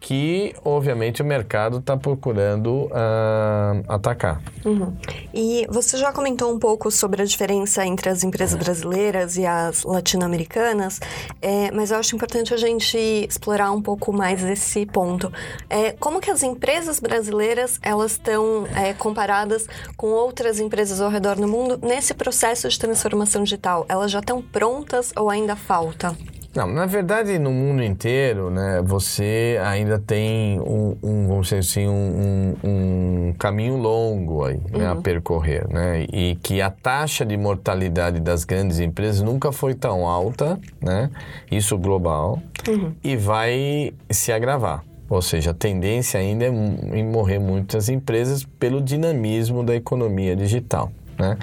que, 0.00 0.54
obviamente, 0.64 1.22
o 1.22 1.24
mercado 1.24 1.78
está 1.78 1.96
procurando 1.96 2.84
uh, 2.86 3.84
atacar. 3.88 4.40
Uhum. 4.64 4.96
E 5.34 5.66
você 5.68 5.96
já 5.96 6.12
comentou 6.12 6.52
um 6.52 6.58
pouco 6.58 6.90
sobre 6.90 7.22
a 7.22 7.24
diferença 7.24 7.84
entre 7.84 8.08
as 8.08 8.22
empresas 8.22 8.58
brasileiras 8.58 9.36
e 9.36 9.44
as 9.44 9.82
latino-americanas, 9.82 11.00
é, 11.42 11.70
mas 11.72 11.90
eu 11.90 11.98
acho 11.98 12.14
importante 12.14 12.54
a 12.54 12.56
gente 12.56 12.96
explorar 12.98 13.72
um 13.72 13.82
pouco 13.82 14.12
mais 14.12 14.42
esse 14.44 14.86
ponto. 14.86 15.32
É, 15.68 15.92
como 15.92 16.20
que 16.20 16.30
as 16.30 16.42
empresas 16.42 17.00
brasileiras 17.00 17.78
elas 17.82 18.12
estão 18.12 18.66
é, 18.74 18.92
comparadas 18.94 19.66
com 19.96 20.08
outras 20.08 20.60
empresas 20.60 21.00
ao 21.00 21.10
redor 21.10 21.36
do 21.36 21.48
mundo 21.48 21.78
nesse 21.82 22.14
processo 22.14 22.68
de 22.68 22.78
transformação 22.78 23.42
digital? 23.42 23.84
Elas 23.88 24.10
já 24.10 24.20
estão 24.20 24.40
prontas 24.40 25.12
ou 25.16 25.28
ainda 25.28 25.56
falta? 25.56 26.16
Não, 26.58 26.66
na 26.66 26.86
verdade, 26.86 27.38
no 27.38 27.52
mundo 27.52 27.84
inteiro, 27.84 28.50
né, 28.50 28.82
você 28.84 29.60
ainda 29.64 29.96
tem 29.96 30.58
um, 30.58 30.96
um 31.00 31.28
vamos 31.28 31.46
dizer 31.46 31.60
assim, 31.60 31.86
um, 31.86 32.56
um, 32.64 33.28
um 33.28 33.32
caminho 33.38 33.76
longo 33.76 34.44
aí, 34.44 34.56
uhum. 34.56 34.78
né, 34.80 34.86
a 34.88 34.94
uhum. 34.94 35.00
percorrer, 35.00 35.72
né, 35.72 36.04
e 36.12 36.34
que 36.42 36.60
a 36.60 36.68
taxa 36.68 37.24
de 37.24 37.36
mortalidade 37.36 38.18
das 38.18 38.42
grandes 38.42 38.80
empresas 38.80 39.22
nunca 39.22 39.52
foi 39.52 39.72
tão 39.72 40.04
alta, 40.04 40.58
né, 40.82 41.08
isso 41.48 41.78
global, 41.78 42.42
uhum. 42.66 42.92
e 43.04 43.14
vai 43.14 43.94
se 44.10 44.32
agravar. 44.32 44.82
Ou 45.08 45.22
seja, 45.22 45.52
a 45.52 45.54
tendência 45.54 46.18
ainda 46.18 46.44
é 46.44 46.48
em 46.48 47.04
morrer 47.04 47.38
muitas 47.38 47.88
empresas 47.88 48.42
pelo 48.42 48.80
dinamismo 48.80 49.62
da 49.62 49.76
economia 49.76 50.34
digital, 50.34 50.90
né. 51.16 51.38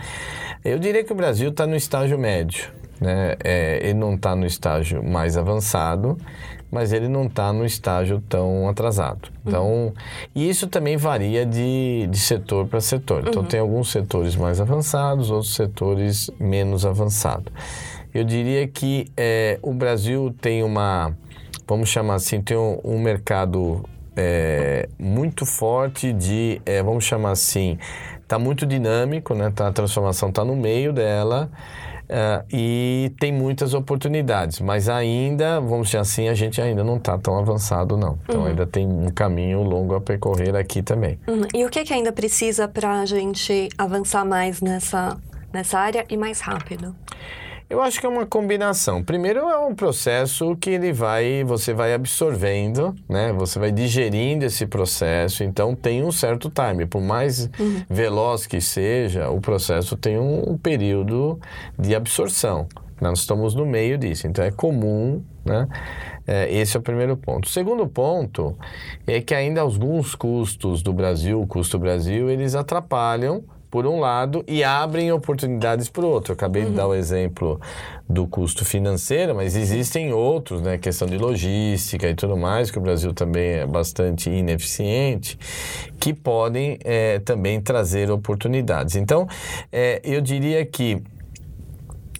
Eu 0.62 0.78
diria 0.78 1.06
que 1.06 1.14
o 1.14 1.16
Brasil 1.16 1.52
está 1.52 1.66
no 1.66 1.76
estágio 1.76 2.20
médio, 2.20 2.70
né? 3.00 3.36
É, 3.44 3.80
ele 3.84 3.96
não 3.96 4.16
está 4.16 4.36
no 4.36 4.46
estágio 4.46 5.04
mais 5.04 5.38
avançado, 5.38 6.18
mas 6.72 6.92
ele 6.92 7.08
não 7.08 7.26
está 7.26 7.54
no 7.54 7.66
estágio 7.66 8.22
tão 8.28 8.68
atrasado. 8.68 9.30
Então, 9.46 9.68
uhum. 9.68 9.94
e 10.34 10.50
isso 10.50 10.68
também 10.68 10.98
varia 10.98 11.46
de, 11.46 12.08
de 12.10 12.20
setor 12.20 12.68
para 12.68 12.82
setor. 12.82 13.24
Então, 13.28 13.44
uhum. 13.44 13.48
tem 13.48 13.60
alguns 13.60 13.92
setores 13.92 14.36
mais 14.36 14.60
avançados, 14.60 15.32
outros 15.32 15.56
setores 15.56 16.30
menos 16.40 16.86
avançados. 16.86 17.52
Eu 18.14 18.24
diria 18.24 18.68
que 18.68 19.08
é, 19.16 19.60
o 19.62 19.74
Brasil 19.74 20.34
tem 20.42 20.64
uma, 20.64 21.16
vamos 21.68 21.90
chamar 21.90 22.16
assim, 22.16 22.42
tem 22.42 22.58
um, 22.58 22.80
um 22.84 23.00
mercado 23.00 23.84
é, 24.16 24.88
muito 24.98 25.46
forte 25.46 26.14
de, 26.14 26.62
é, 26.66 26.82
vamos 26.82 27.04
chamar 27.04 27.32
assim, 27.32 27.78
está 28.22 28.40
muito 28.40 28.66
dinâmico, 28.66 29.34
né? 29.34 29.52
Tá, 29.54 29.68
a 29.68 29.72
transformação 29.72 30.30
está 30.30 30.44
no 30.44 30.56
meio 30.56 30.92
dela. 30.92 31.50
Uh, 32.06 32.46
e 32.52 33.12
tem 33.20 33.32
muitas 33.32 33.74
oportunidades, 33.74 34.60
mas 34.60 34.88
ainda, 34.88 35.60
vamos 35.60 35.88
dizer 35.88 35.98
assim, 35.98 36.30
a 36.30 36.36
gente 36.36 36.62
ainda 36.62 36.84
não 36.84 36.98
está 36.98 37.18
tão 37.18 37.38
avançado, 37.38 37.98
não. 37.98 38.20
Então 38.24 38.42
uhum. 38.42 38.48
ainda 38.48 38.68
tem 38.68 38.86
um 38.88 39.10
caminho 39.10 39.64
longo 39.64 39.96
a 39.96 40.02
percorrer 40.02 40.56
aqui 40.56 40.84
também. 40.84 41.20
Uhum. 41.28 41.48
E 41.54 41.66
o 41.66 41.70
que, 41.70 41.84
que 41.84 41.94
ainda 41.94 42.12
precisa 42.12 42.68
para 42.68 43.02
a 43.02 43.06
gente 43.06 43.70
avançar 43.78 44.24
mais 44.24 44.62
nessa, 44.62 45.18
nessa 45.52 45.80
área 45.80 46.06
e 46.10 46.16
mais 46.16 46.40
rápido? 46.42 46.96
Eu 47.68 47.82
acho 47.82 48.00
que 48.00 48.06
é 48.06 48.10
uma 48.10 48.28
combinação. 48.28 49.04
Primeiro 49.04 49.40
é 49.40 49.58
um 49.58 49.74
processo 49.74 50.56
que 50.58 50.70
ele 50.70 50.94
vai, 50.94 51.44
você 51.44 51.74
vai 51.74 51.94
absorvendo, 51.94 52.94
né? 53.10 53.34
Você 53.34 53.58
vai 53.58 53.72
digerindo 53.72 54.46
esse 54.46 54.68
processo, 54.68 55.44
então 55.44 55.76
tem 55.76 56.04
um 56.04 56.12
certo 56.12 56.52
time. 56.52 56.86
Por 56.86 57.02
mais 57.02 57.50
uhum. 57.60 57.82
veloz 57.90 58.46
que 58.46 58.62
seja, 58.62 59.30
o 59.30 59.42
processo 59.42 59.98
tem 59.98 60.20
um 60.20 60.56
período 60.58 61.40
de 61.78 61.96
absorção. 61.96 62.68
Nós 63.02 63.20
estamos 63.20 63.56
no 63.56 63.66
meio 63.66 63.98
disso, 63.98 64.28
então 64.28 64.46
é 64.46 64.52
comum, 64.52 65.22
né? 65.44 65.68
É, 66.28 66.52
esse 66.54 66.78
é 66.78 66.80
o 66.80 66.84
primeiro 66.84 67.18
ponto. 67.18 67.46
O 67.46 67.50
segundo 67.50 67.86
ponto 67.88 68.58
é 69.06 69.20
que 69.22 69.34
ainda 69.34 69.62
alguns 69.62 70.16
custos 70.16 70.82
do 70.82 70.94
Brasil, 70.94 71.42
o 71.42 71.48
custo 71.48 71.78
Brasil, 71.78 72.30
eles 72.30 72.56
atrapalham 72.56 73.44
por 73.70 73.86
um 73.86 74.00
lado 74.00 74.44
e 74.48 74.64
abrem 74.64 75.12
oportunidades 75.12 75.90
por 75.90 76.04
outro. 76.04 76.32
Eu 76.32 76.36
acabei 76.36 76.64
uhum. 76.64 76.70
de 76.70 76.76
dar 76.76 76.88
o 76.88 76.96
exemplo 76.96 77.60
do 78.08 78.28
custo 78.28 78.64
financeiro, 78.64 79.36
mas 79.36 79.56
existem 79.56 80.14
outros, 80.14 80.62
né? 80.62 80.78
Questão 80.78 81.08
de 81.08 81.18
logística 81.18 82.08
e 82.08 82.16
tudo 82.16 82.38
mais, 82.38 82.70
que 82.70 82.78
o 82.78 82.82
Brasil 82.82 83.14
também 83.14 83.60
é 83.60 83.66
bastante 83.66 84.30
ineficiente, 84.30 85.38
que 86.00 86.14
podem 86.14 86.78
é, 86.84 87.20
também 87.20 87.60
trazer 87.60 88.12
oportunidades. 88.12 88.96
Então, 88.96 89.28
é, 89.72 90.02
eu 90.04 90.22
diria 90.22 90.66
que 90.66 91.02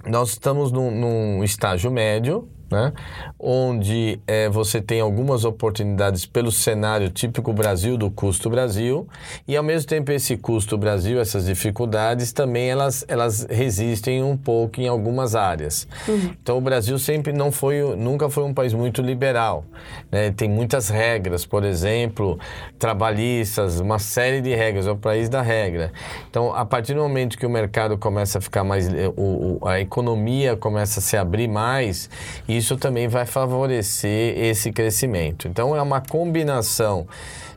nós 0.06 0.30
estamos 0.30 0.72
num, 0.72 0.92
num 0.92 1.44
estágio 1.44 1.92
médio, 1.92 2.48
né? 2.76 2.94
onde 3.40 4.20
é, 4.28 4.50
você 4.50 4.82
tem 4.82 5.00
algumas 5.00 5.46
oportunidades 5.46 6.26
pelo 6.26 6.52
cenário 6.52 7.10
típico 7.10 7.54
Brasil 7.54 7.98
do 7.98 8.12
custo 8.12 8.50
Brasil 8.50 9.08
e 9.48 9.56
ao 9.56 9.64
mesmo 9.64 9.88
tempo 9.88 10.12
esse 10.12 10.36
custo 10.36 10.78
Brasil, 10.78 11.20
essas 11.20 11.46
dificuldades 11.46 12.34
também 12.34 12.70
elas, 12.70 13.06
elas 13.08 13.48
resistem 13.50 14.22
um 14.22 14.36
pouco 14.36 14.82
em 14.82 14.88
algumas 14.88 15.36
áreas. 15.36 15.88
Uhum. 16.08 16.34
Então 16.42 16.58
o 16.58 16.62
Brasil 16.62 17.00
sempre 17.00 17.32
não 17.32 17.52
foi, 17.52 17.82
nunca 17.96 18.30
foi 18.30 18.44
um 18.44 18.54
país 18.54 18.74
muito 18.74 19.02
liberal, 19.02 19.64
né? 20.12 20.32
tem 20.32 20.50
muitas 20.50 20.90
regras, 20.90 21.46
por 21.46 21.64
exemplo, 21.64 22.38
trabalhistas, 22.78 23.80
uma 23.80 24.00
série 24.00 24.42
de 24.42 24.54
regras, 24.54 24.86
é 24.86 24.92
o 24.92 24.98
país 24.98 25.30
da 25.30 25.42
regra. 25.42 25.94
Então 26.30 26.54
a 26.54 26.66
partir 26.66 26.94
do 26.94 27.00
momento 27.00 27.38
que 27.38 27.46
o 27.46 27.50
mercado 27.50 27.98
começa 27.98 28.40
a 28.40 28.42
ficar 28.42 28.66
mais, 28.66 28.90
o, 29.16 29.60
a 29.66 29.80
economia 29.80 30.58
começa 30.58 31.00
a 31.00 31.04
se 31.04 31.16
abrir 31.16 31.48
mais, 31.48 32.10
isso 32.48 32.65
também 32.78 33.08
vai 33.08 33.26
favorecer 33.26 34.38
esse 34.38 34.72
crescimento. 34.72 35.48
Então, 35.48 35.76
é 35.76 35.82
uma 35.82 36.02
combinação 36.02 37.06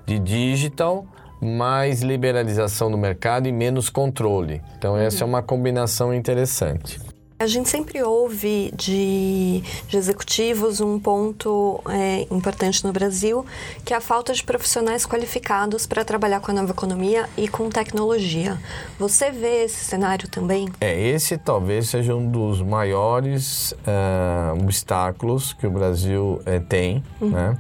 de 0.05 0.19
digital 0.19 1.07
mais 1.41 2.03
liberalização 2.03 2.91
do 2.91 2.99
mercado 2.99 3.47
e 3.49 3.53
menos 3.53 3.89
controle. 3.89 4.61
Então, 4.77 4.97
essa 4.97 5.25
é 5.25 5.27
uma 5.27 5.43
combinação 5.43 6.13
interessante. 6.13 7.08
A 7.41 7.47
gente 7.47 7.69
sempre 7.69 8.03
ouve 8.03 8.73
de, 8.75 9.63
de 9.87 9.97
executivos 9.97 10.81
um 10.81 10.99
ponto 10.99 11.81
é, 11.89 12.27
importante 12.35 12.85
no 12.85 12.93
Brasil, 12.93 13.47
que 13.85 13.95
é 13.95 13.97
a 13.97 14.01
falta 14.01 14.33
de 14.33 14.43
profissionais 14.43 15.07
qualificados 15.07 15.87
para 15.87 16.05
trabalhar 16.05 16.41
com 16.41 16.51
a 16.51 16.55
nova 16.55 16.73
economia 16.73 17.29
e 17.37 17.47
com 17.47 17.71
tecnologia. 17.71 18.59
Você 18.99 19.31
vê 19.31 19.65
esse 19.65 19.85
cenário 19.85 20.29
também? 20.29 20.69
É, 20.81 21.01
esse 21.01 21.39
talvez 21.39 21.89
seja 21.89 22.13
um 22.13 22.29
dos 22.29 22.61
maiores 22.61 23.71
uh, 23.71 24.61
obstáculos 24.61 25.53
que 25.53 25.67
o 25.67 25.71
Brasil 25.71 26.41
uh, 26.41 26.61
tem, 26.69 27.05
uhum. 27.21 27.31
né? 27.31 27.59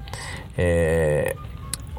É, 0.56 1.36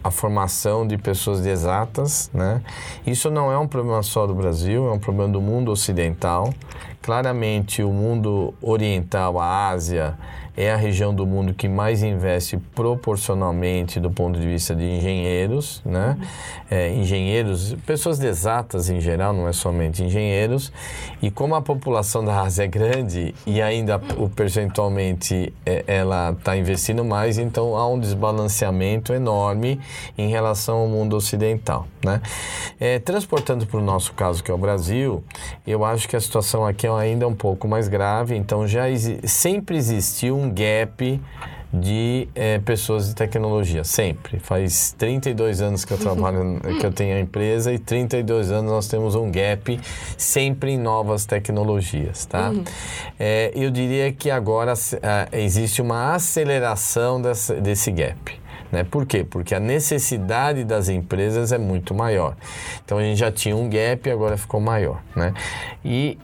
a 0.04 0.12
formação 0.12 0.88
de 0.88 0.98
pessoas 0.98 1.42
de 1.42 1.50
exatas, 1.50 2.30
né? 2.34 2.62
Isso 3.06 3.30
não 3.30 3.52
é 3.52 3.58
um 3.58 3.68
problema 3.68 4.02
só 4.04 4.26
do 4.26 4.34
Brasil, 4.34 4.88
é 4.88 4.92
um 4.92 5.00
problema 5.00 5.32
do 5.32 5.42
mundo 5.42 5.72
ocidental. 5.72 6.54
Claramente, 7.02 7.82
o 7.82 7.92
mundo 7.92 8.54
oriental, 8.62 9.40
a 9.40 9.70
Ásia, 9.70 10.18
é 10.60 10.74
a 10.74 10.76
região 10.76 11.16
do 11.16 11.26
mundo 11.26 11.54
que 11.54 11.70
mais 11.70 12.04
investe 12.04 12.58
proporcionalmente 12.76 13.98
do 13.98 14.12
ponto 14.12 14.38
de 14.38 14.46
vista 14.46 14.76
de 14.76 14.84
engenheiros, 14.84 15.82
né? 15.86 16.18
É, 16.70 16.94
engenheiros, 16.94 17.76
pessoas 17.86 18.22
exatas 18.22 18.90
em 18.90 19.00
geral, 19.00 19.32
não 19.32 19.48
é 19.48 19.54
somente 19.54 20.04
engenheiros. 20.04 20.72
E 21.22 21.32
como 21.32 21.56
a 21.56 21.62
população 21.62 22.26
da 22.26 22.42
Ásia 22.42 22.66
é 22.66 22.68
grande 22.68 23.34
e 23.48 23.62
ainda 23.62 24.02
o 24.18 24.28
percentualmente 24.28 25.54
é, 25.66 25.86
ela 25.88 26.32
está 26.32 26.58
investindo 26.58 27.06
mais, 27.06 27.38
então 27.38 27.78
há 27.78 27.88
um 27.88 27.98
desbalanceamento 27.98 29.14
enorme 29.14 29.80
em 30.18 30.28
relação 30.28 30.80
ao 30.80 30.88
mundo 30.90 31.16
ocidental, 31.16 31.88
né? 32.04 32.22
É, 32.78 33.00
transportando 33.00 33.66
para 33.66 33.80
o 33.80 33.82
nosso 33.82 34.14
caso 34.14 34.44
que 34.44 34.52
é 34.52 34.54
o 34.54 34.58
Brasil, 34.58 35.24
eu 35.66 35.86
acho 35.86 36.06
que 36.08 36.18
a 36.18 36.20
situação 36.20 36.66
aqui 36.66 36.86
é 36.86 36.90
ainda 36.90 37.26
um 37.26 37.36
pouco 37.36 37.66
mais 37.66 37.88
grave. 37.88 38.36
Então 38.36 38.68
já 38.68 38.84
sempre 39.24 39.78
existiu 39.78 40.38
um 40.38 40.49
um 40.50 40.54
gap 40.54 41.22
de 41.72 42.28
é, 42.34 42.58
pessoas 42.60 43.08
de 43.08 43.16
tecnologia, 43.16 43.84
sempre. 43.84 44.40
Faz 44.40 44.96
32 44.98 45.62
anos 45.62 45.86
que 45.86 45.94
eu 45.94 45.98
trabalho, 45.98 46.60
que 46.80 46.86
eu 46.86 46.92
tenho 46.92 47.16
a 47.16 47.20
empresa 47.20 47.72
e 47.72 47.78
32 47.78 48.52
anos 48.52 48.72
nós 48.72 48.88
temos 48.88 49.16
um 49.16 49.30
gap 49.32 49.80
sempre 50.18 50.72
em 50.72 50.78
novas 50.78 51.26
tecnologias, 51.26 52.26
tá? 52.26 52.50
Uhum. 52.50 52.64
É, 53.20 53.52
eu 53.54 53.70
diria 53.70 54.12
que 54.12 54.32
agora 54.32 54.74
existe 55.32 55.82
uma 55.82 56.16
aceleração 56.16 57.22
dessa, 57.22 57.54
desse 57.56 57.92
gap. 57.92 58.40
Né? 58.72 58.84
Por 58.84 59.06
quê? 59.06 59.24
Porque 59.24 59.54
a 59.54 59.60
necessidade 59.60 60.64
das 60.64 60.90
empresas 60.90 61.52
é 61.52 61.58
muito 61.58 61.94
maior. 61.94 62.36
Então 62.84 62.98
a 62.98 63.04
gente 63.04 63.18
já 63.18 63.32
tinha 63.32 63.56
um 63.56 63.70
gap 63.70 64.08
e 64.08 64.12
agora 64.12 64.38
ficou 64.38 64.60
maior. 64.60 65.02
Né? 65.16 65.34
E 65.84 66.18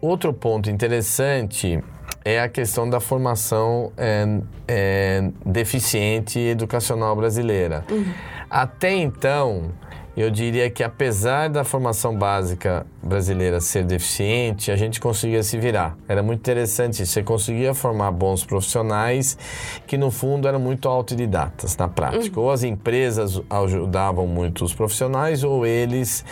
outro 0.00 0.32
ponto 0.32 0.70
interessante 0.70 1.80
é 2.24 2.40
a 2.40 2.48
questão 2.48 2.88
da 2.88 3.00
formação 3.00 3.92
é, 3.96 4.26
é, 4.66 5.30
deficiente 5.44 6.38
educacional 6.38 7.16
brasileira. 7.16 7.84
Uhum. 7.90 8.04
Até 8.50 8.92
então, 8.92 9.70
eu 10.20 10.30
diria 10.30 10.68
que 10.68 10.82
apesar 10.82 11.48
da 11.48 11.62
formação 11.62 12.16
básica 12.16 12.86
brasileira 13.02 13.60
ser 13.60 13.84
deficiente, 13.84 14.70
a 14.70 14.76
gente 14.76 15.00
conseguia 15.00 15.42
se 15.42 15.56
virar. 15.58 15.96
Era 16.08 16.22
muito 16.22 16.40
interessante, 16.40 17.06
você 17.06 17.22
conseguia 17.22 17.72
formar 17.72 18.10
bons 18.10 18.44
profissionais 18.44 19.38
que 19.86 19.96
no 19.96 20.10
fundo 20.10 20.48
eram 20.48 20.58
muito 20.58 20.88
autodidatas 20.88 21.76
na 21.76 21.88
prática. 21.88 22.38
Uhum. 22.38 22.46
Ou 22.46 22.50
as 22.50 22.62
empresas 22.62 23.40
ajudavam 23.48 24.26
muito 24.26 24.64
os 24.64 24.74
profissionais, 24.74 25.44
ou 25.44 25.64
eles 25.64 26.24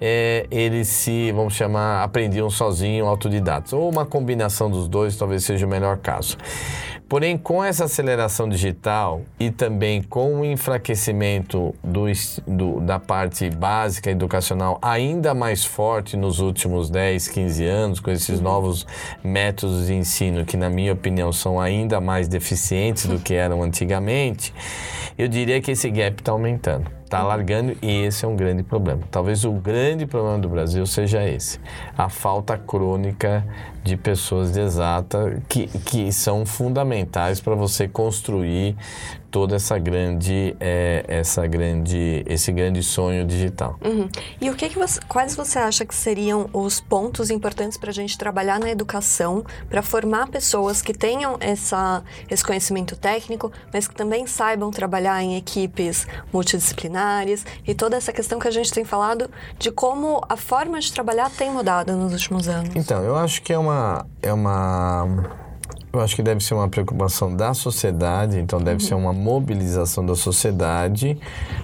é, 0.00 0.46
eles 0.50 0.88
se, 0.88 1.30
vamos 1.32 1.54
chamar, 1.54 2.02
aprendiam 2.02 2.50
sozinhos, 2.50 3.06
autodidatas. 3.06 3.72
Ou 3.72 3.88
uma 3.88 4.04
combinação 4.04 4.70
dos 4.70 4.88
dois 4.88 5.16
talvez 5.16 5.44
seja 5.44 5.64
o 5.64 5.68
melhor 5.68 5.98
caso. 5.98 6.36
Porém, 7.08 7.38
com 7.38 7.64
essa 7.64 7.86
aceleração 7.86 8.46
digital 8.46 9.22
e 9.40 9.50
também 9.50 10.02
com 10.02 10.40
o 10.40 10.44
enfraquecimento 10.44 11.74
do, 11.82 12.04
do, 12.46 12.80
da 12.80 12.98
parte 12.98 13.48
básica 13.48 14.10
educacional 14.10 14.78
ainda 14.82 15.32
mais 15.32 15.64
forte 15.64 16.18
nos 16.18 16.38
últimos 16.38 16.90
10, 16.90 17.28
15 17.28 17.64
anos, 17.64 18.00
com 18.00 18.10
esses 18.10 18.42
novos 18.42 18.86
métodos 19.24 19.86
de 19.86 19.94
ensino 19.94 20.44
que, 20.44 20.56
na 20.56 20.68
minha 20.68 20.92
opinião, 20.92 21.32
são 21.32 21.58
ainda 21.58 21.98
mais 21.98 22.28
deficientes 22.28 23.06
do 23.06 23.18
que 23.18 23.32
eram 23.32 23.62
antigamente, 23.62 24.52
eu 25.16 25.28
diria 25.28 25.62
que 25.62 25.70
esse 25.70 25.90
gap 25.90 26.20
está 26.20 26.32
aumentando 26.32 26.97
está 27.08 27.22
largando 27.22 27.74
e 27.80 28.04
esse 28.04 28.24
é 28.24 28.28
um 28.28 28.36
grande 28.36 28.62
problema. 28.62 29.00
Talvez 29.10 29.44
o 29.44 29.52
grande 29.52 30.06
problema 30.06 30.38
do 30.38 30.48
Brasil 30.48 30.86
seja 30.86 31.26
esse: 31.26 31.58
a 31.96 32.08
falta 32.08 32.56
crônica 32.58 33.44
de 33.82 33.96
pessoas 33.96 34.52
de 34.52 34.60
exata 34.60 35.42
que, 35.48 35.66
que 35.66 36.12
são 36.12 36.44
fundamentais 36.44 37.40
para 37.40 37.54
você 37.54 37.88
construir 37.88 38.76
toda 39.30 39.56
essa 39.56 39.78
grande, 39.78 40.56
é, 40.60 41.04
essa 41.06 41.46
grande, 41.46 42.24
esse 42.26 42.50
grande 42.52 42.82
sonho 42.82 43.24
digital. 43.26 43.78
Uhum. 43.84 44.08
E 44.40 44.50
o 44.50 44.54
que, 44.54 44.68
que 44.68 44.78
você, 44.78 45.00
quais 45.08 45.34
você 45.36 45.58
acha 45.58 45.84
que 45.84 45.94
seriam 45.94 46.48
os 46.52 46.80
pontos 46.80 47.30
importantes 47.30 47.76
para 47.76 47.90
a 47.90 47.92
gente 47.92 48.16
trabalhar 48.16 48.58
na 48.58 48.70
educação 48.70 49.44
para 49.68 49.82
formar 49.82 50.28
pessoas 50.28 50.80
que 50.80 50.92
tenham 50.92 51.36
essa, 51.40 52.02
esse 52.30 52.44
conhecimento 52.44 52.96
técnico, 52.96 53.52
mas 53.72 53.86
que 53.86 53.94
também 53.94 54.26
saibam 54.26 54.70
trabalhar 54.70 55.22
em 55.22 55.36
equipes 55.36 56.06
multidisciplinares 56.32 57.44
e 57.66 57.74
toda 57.74 57.96
essa 57.96 58.12
questão 58.12 58.38
que 58.38 58.48
a 58.48 58.52
gente 58.52 58.72
tem 58.72 58.84
falado 58.84 59.30
de 59.58 59.70
como 59.70 60.22
a 60.28 60.36
forma 60.36 60.80
de 60.80 60.92
trabalhar 60.92 61.30
tem 61.30 61.50
mudado 61.50 61.94
nos 61.96 62.12
últimos 62.12 62.48
anos? 62.48 62.70
Então, 62.74 63.02
eu 63.02 63.16
acho 63.16 63.42
que 63.42 63.52
é 63.52 63.58
uma 63.58 64.06
é 64.22 64.32
uma 64.32 65.47
eu 65.92 66.00
acho 66.00 66.14
que 66.14 66.22
deve 66.22 66.42
ser 66.42 66.54
uma 66.54 66.68
preocupação 66.68 67.34
da 67.34 67.54
sociedade, 67.54 68.38
então 68.38 68.58
deve 68.58 68.82
uhum. 68.82 68.88
ser 68.88 68.94
uma 68.94 69.12
mobilização 69.12 70.04
da 70.04 70.14
sociedade, 70.14 71.18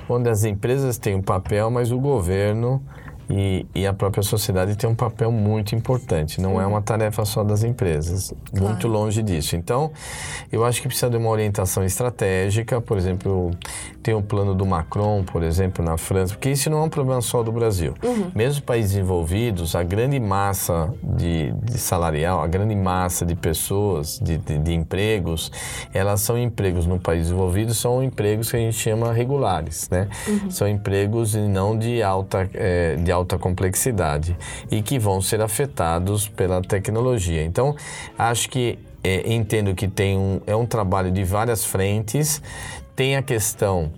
onde 0.08 0.28
as 0.28 0.44
empresas 0.44 0.96
têm 0.98 1.14
um 1.14 1.22
papel, 1.22 1.70
mas 1.70 1.90
o 1.90 1.98
governo 1.98 2.82
e, 3.28 3.66
e, 3.74 3.86
a 3.86 3.92
própria 3.92 4.22
sociedade 4.22 4.76
tem 4.76 4.88
um 4.88 4.94
papel 4.94 5.32
muito 5.32 5.74
importante. 5.74 6.40
Não 6.40 6.60
é 6.60 6.66
uma 6.66 6.82
tarefa 6.82 7.24
só 7.24 7.42
das 7.42 7.62
empresas, 7.64 8.32
claro. 8.50 8.66
muito 8.66 8.88
longe 8.88 9.22
disso. 9.22 9.56
Então, 9.56 9.90
eu 10.52 10.64
acho 10.64 10.82
que 10.82 10.88
precisa 10.88 11.10
de 11.10 11.16
uma 11.16 11.30
orientação 11.30 11.84
estratégica. 11.84 12.80
Por 12.80 12.98
exemplo, 12.98 13.50
tem 14.04 14.14
o 14.14 14.20
plano 14.20 14.54
do 14.54 14.66
Macron, 14.66 15.24
por 15.24 15.42
exemplo, 15.42 15.82
na 15.82 15.96
França, 15.96 16.34
porque 16.34 16.50
isso 16.50 16.68
não 16.68 16.78
é 16.78 16.82
um 16.82 16.88
problema 16.90 17.22
só 17.22 17.42
do 17.42 17.50
Brasil. 17.50 17.94
Uhum. 18.04 18.30
Mesmo 18.34 18.62
países 18.62 18.92
desenvolvidos, 18.92 19.74
a 19.74 19.82
grande 19.82 20.20
massa 20.20 20.92
de, 21.02 21.52
de 21.52 21.78
salarial, 21.78 22.42
a 22.42 22.46
grande 22.46 22.76
massa 22.76 23.24
de 23.24 23.34
pessoas, 23.34 24.20
de, 24.22 24.36
de, 24.36 24.58
de, 24.58 24.74
empregos, 24.74 25.50
elas 25.92 26.20
são 26.20 26.36
empregos 26.36 26.86
no 26.86 27.00
país 27.00 27.22
desenvolvido, 27.22 27.72
são 27.72 28.02
empregos 28.02 28.50
que 28.50 28.56
a 28.58 28.60
gente 28.60 28.76
chama 28.76 29.10
regulares, 29.10 29.88
né? 29.88 30.08
Uhum. 30.28 30.50
São 30.50 30.68
empregos 30.68 31.34
e 31.34 31.38
não 31.38 31.76
de 31.76 32.02
alta, 32.02 32.46
é, 32.52 32.96
de 32.96 33.10
alta 33.14 33.38
complexidade 33.38 34.36
e 34.70 34.82
que 34.82 34.98
vão 34.98 35.20
ser 35.20 35.40
afetados 35.40 36.28
pela 36.28 36.60
tecnologia. 36.60 37.44
Então, 37.44 37.74
acho 38.18 38.48
que 38.48 38.78
é, 39.02 39.32
entendo 39.32 39.74
que 39.74 39.86
tem 39.86 40.16
um, 40.16 40.40
é 40.46 40.56
um 40.56 40.66
trabalho 40.66 41.10
de 41.10 41.22
várias 41.24 41.64
frentes, 41.64 42.40
tem 42.96 43.16
a 43.16 43.22
questão 43.22 43.92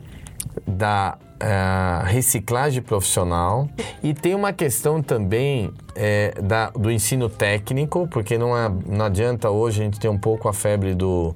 da 0.66 1.16
uh, 1.37 2.05
reciclagem 2.07 2.83
profissional 2.83 3.68
e 4.02 4.12
tem 4.12 4.35
uma 4.35 4.52
questão 4.52 5.02
também 5.02 5.72
é, 5.96 6.35
da, 6.42 6.70
do 6.70 6.90
ensino 6.90 7.28
técnico, 7.28 8.06
porque 8.09 8.37
não, 8.37 8.56
é, 8.56 8.70
não 8.87 9.06
adianta 9.06 9.50
hoje 9.50 9.80
a 9.80 9.85
gente 9.85 9.98
ter 9.98 10.09
um 10.09 10.18
pouco 10.18 10.48
a 10.48 10.52
febre 10.52 10.94
do, 10.94 11.35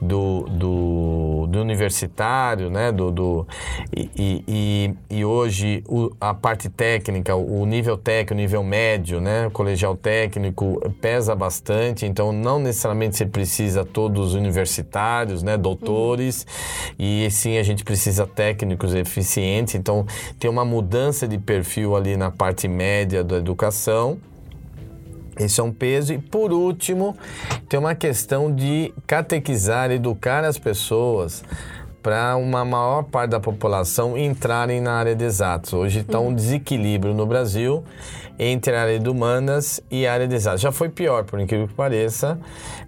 do, 0.00 0.46
do, 0.50 1.46
do 1.48 1.60
universitário, 1.60 2.70
né? 2.70 2.90
Do, 2.90 3.10
do, 3.10 3.46
e, 3.94 4.42
e, 4.48 4.94
e 5.10 5.24
hoje 5.24 5.84
o, 5.86 6.10
a 6.20 6.32
parte 6.32 6.70
técnica, 6.70 7.36
o 7.36 7.64
nível 7.66 7.98
técnico, 7.98 8.34
o 8.34 8.36
nível 8.36 8.64
médio, 8.64 9.20
né? 9.20 9.46
O 9.46 9.50
colegial 9.50 9.94
técnico 9.94 10.80
pesa 11.00 11.34
bastante, 11.36 12.06
então 12.06 12.32
não 12.32 12.58
necessariamente 12.58 13.16
você 13.16 13.26
precisa 13.26 13.84
todos 13.84 14.34
universitários, 14.34 15.42
né? 15.42 15.58
Doutores, 15.58 16.46
uhum. 16.98 17.04
e 17.04 17.30
sim 17.30 17.58
a 17.58 17.62
gente 17.62 17.84
precisa 17.84 18.26
técnicos 18.26 18.94
eficientes, 18.94 19.74
então 19.74 20.06
tem 20.38 20.50
uma 20.50 20.64
mudança 20.64 21.28
de 21.28 21.36
perfil 21.36 21.94
ali 21.94 22.16
na 22.16 22.30
parte 22.30 22.66
média 22.66 23.22
da 23.22 23.36
educação 23.36 23.97
educação. 23.98 24.18
Esse 25.38 25.60
é 25.60 25.62
um 25.62 25.72
peso. 25.72 26.12
E 26.12 26.18
por 26.18 26.52
último, 26.52 27.16
tem 27.68 27.78
uma 27.78 27.94
questão 27.94 28.52
de 28.52 28.92
catequizar, 29.06 29.90
educar 29.90 30.44
as 30.44 30.58
pessoas 30.58 31.44
para 32.08 32.38
uma 32.38 32.64
maior 32.64 33.02
parte 33.02 33.32
da 33.32 33.38
população 33.38 34.16
entrarem 34.16 34.80
na 34.80 34.92
área 34.92 35.14
de 35.14 35.26
exatos. 35.26 35.74
Hoje 35.74 36.00
está 36.00 36.18
um 36.18 36.28
uhum. 36.28 36.34
desequilíbrio 36.34 37.12
no 37.12 37.26
Brasil 37.26 37.84
entre 38.38 38.74
a 38.74 38.80
área 38.80 38.98
de 38.98 39.10
humanas 39.10 39.80
e 39.90 40.06
a 40.06 40.12
área 40.14 40.26
de 40.26 40.34
exatas. 40.34 40.60
Já 40.60 40.70
foi 40.70 40.88
pior, 40.88 41.24
por 41.24 41.40
incrível 41.40 41.66
que 41.66 41.74
pareça. 41.74 42.38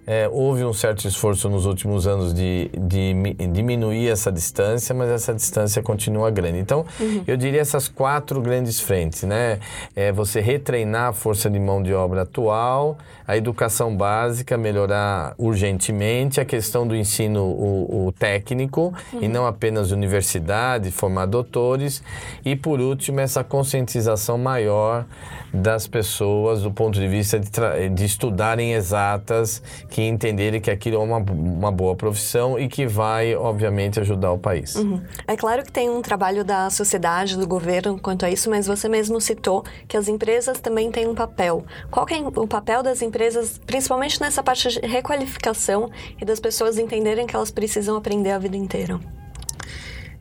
É, 0.07 0.27
houve 0.27 0.63
um 0.63 0.73
certo 0.73 1.07
esforço 1.07 1.49
nos 1.49 1.65
últimos 1.65 2.07
anos 2.07 2.33
de, 2.33 2.71
de, 2.75 3.13
diminuir 3.51 4.09
essa 4.09 4.31
distância, 4.31 4.95
mas 4.95 5.09
essa 5.09 5.33
distância 5.33 5.83
continua 5.83 6.31
grande. 6.31 6.57
Então, 6.57 6.85
uhum. 6.99 7.23
eu 7.27 7.37
diria 7.37 7.61
essas 7.61 7.87
quatro 7.87 8.41
grandes 8.41 8.79
frentes, 8.79 9.23
né? 9.23 9.59
É 9.95 10.11
você 10.11 10.39
retreinar 10.39 11.09
a 11.09 11.13
força 11.13 11.49
de 11.49 11.59
mão 11.59 11.83
de 11.83 11.93
obra 11.93 12.23
atual, 12.23 12.97
a 13.27 13.37
educação 13.37 13.95
básica, 13.95 14.57
melhorar 14.57 15.35
urgentemente, 15.37 16.41
a 16.41 16.45
questão 16.45 16.87
do 16.87 16.95
ensino 16.95 17.43
o, 17.43 18.07
o 18.07 18.11
técnico, 18.11 18.93
e 19.19 19.27
não 19.27 19.45
apenas 19.45 19.91
universidade, 19.91 20.91
formar 20.91 21.25
doutores, 21.25 22.03
e 22.45 22.55
por 22.55 22.79
último, 22.79 23.19
essa 23.19 23.43
conscientização 23.43 24.37
maior 24.37 25.05
das 25.53 25.85
pessoas 25.85 26.61
do 26.61 26.71
ponto 26.71 26.99
de 26.99 27.07
vista 27.07 27.39
de, 27.39 27.49
de 27.89 28.05
estudarem 28.05 28.73
exatas, 28.73 29.61
que 29.89 30.01
entenderem 30.01 30.61
que 30.61 30.71
aquilo 30.71 30.95
é 30.95 30.99
uma, 30.99 31.17
uma 31.17 31.71
boa 31.71 31.95
profissão 31.95 32.57
e 32.57 32.67
que 32.67 32.87
vai, 32.87 33.35
obviamente, 33.35 33.99
ajudar 33.99 34.31
o 34.31 34.37
país. 34.37 34.75
Uhum. 34.75 35.01
É 35.27 35.35
claro 35.35 35.63
que 35.63 35.71
tem 35.71 35.89
um 35.89 36.01
trabalho 36.01 36.43
da 36.43 36.69
sociedade, 36.69 37.37
do 37.37 37.47
governo 37.47 37.99
quanto 37.99 38.25
a 38.25 38.29
isso, 38.29 38.49
mas 38.49 38.67
você 38.67 38.87
mesmo 38.87 39.19
citou 39.19 39.63
que 39.87 39.97
as 39.97 40.07
empresas 40.07 40.59
também 40.59 40.91
têm 40.91 41.07
um 41.07 41.15
papel. 41.15 41.65
Qual 41.89 42.05
é 42.09 42.39
o 42.39 42.47
papel 42.47 42.81
das 42.81 43.01
empresas, 43.01 43.59
principalmente 43.65 44.19
nessa 44.21 44.41
parte 44.41 44.69
de 44.69 44.79
requalificação 44.87 45.89
e 46.19 46.25
das 46.25 46.39
pessoas 46.39 46.77
entenderem 46.77 47.27
que 47.27 47.35
elas 47.35 47.51
precisam 47.51 47.95
aprender 47.97 48.31
a 48.31 48.39
vida 48.39 48.55
inteira? 48.57 48.90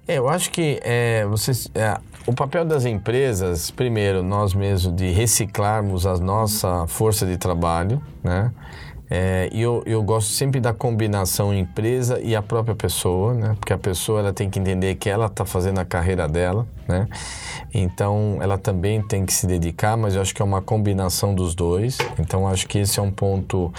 É, 0.07 0.19
eu 0.19 0.29
acho 0.29 0.51
que 0.51 0.81
é, 0.83 1.25
vocês, 1.27 1.71
é, 1.75 1.97
o 2.27 2.33
papel 2.33 2.65
das 2.65 2.85
empresas, 2.85 3.71
primeiro, 3.71 4.23
nós 4.23 4.53
mesmos 4.53 4.95
de 4.95 5.11
reciclarmos 5.11 6.07
a 6.07 6.17
nossa 6.17 6.87
força 6.87 7.27
de 7.27 7.37
trabalho, 7.37 8.03
né? 8.23 8.51
É, 9.13 9.49
e 9.53 9.61
eu, 9.61 9.83
eu 9.87 10.01
gosto 10.05 10.31
sempre 10.31 10.61
da 10.61 10.73
combinação 10.73 11.53
empresa 11.53 12.21
e 12.21 12.37
a 12.37 12.41
própria 12.41 12.77
pessoa, 12.77 13.35
né? 13.35 13.57
Porque 13.59 13.73
a 13.73 13.79
pessoa 13.79 14.21
ela 14.21 14.33
tem 14.33 14.49
que 14.49 14.61
entender 14.61 14.95
que 14.95 15.11
ela 15.11 15.27
está 15.27 15.45
fazendo 15.45 15.81
a 15.81 15.85
carreira 15.85 16.29
dela, 16.29 16.65
né? 16.87 17.09
Então 17.75 18.39
ela 18.41 18.57
também 18.57 19.03
tem 19.03 19.27
que 19.27 19.33
se 19.33 19.49
dedicar, 19.49 19.97
mas 19.97 20.15
eu 20.15 20.23
acho 20.23 20.33
que 20.33 20.41
é 20.41 20.45
uma 20.45 20.63
combinação 20.63 21.35
dos 21.35 21.57
dois. 21.57 21.99
Então 22.21 22.47
acho 22.47 22.69
que 22.69 22.79
esse 22.79 23.01
é 23.01 23.03
um 23.03 23.11
ponto 23.11 23.73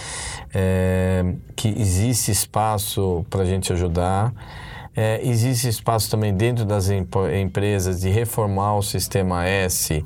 é, 0.53 1.23
que 1.55 1.69
existe 1.69 2.29
espaço 2.29 3.25
para 3.29 3.43
a 3.43 3.45
gente 3.45 3.71
ajudar. 3.71 4.33
É, 4.93 5.21
existe 5.23 5.69
espaço 5.69 6.11
também 6.11 6.33
dentro 6.33 6.65
das 6.65 6.89
empresas 6.89 8.01
de 8.01 8.09
reformar 8.09 8.75
o 8.75 8.81
sistema 8.81 9.45
S 9.45 10.03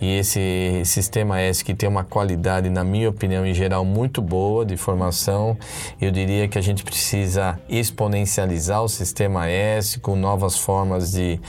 e 0.00 0.16
esse 0.16 0.82
sistema 0.84 1.40
S 1.40 1.64
que 1.64 1.74
tem 1.74 1.88
uma 1.88 2.04
qualidade, 2.04 2.70
na 2.70 2.84
minha 2.84 3.08
opinião, 3.08 3.44
em 3.44 3.52
geral, 3.52 3.84
muito 3.84 4.22
boa 4.22 4.64
de 4.64 4.76
formação. 4.76 5.58
Eu 6.00 6.12
diria 6.12 6.46
que 6.46 6.56
a 6.56 6.60
gente 6.60 6.84
precisa 6.84 7.58
exponencializar 7.68 8.80
o 8.80 8.88
sistema 8.88 9.48
S 9.48 9.98
com 9.98 10.14
novas 10.14 10.56
formas 10.56 11.10
de, 11.10 11.40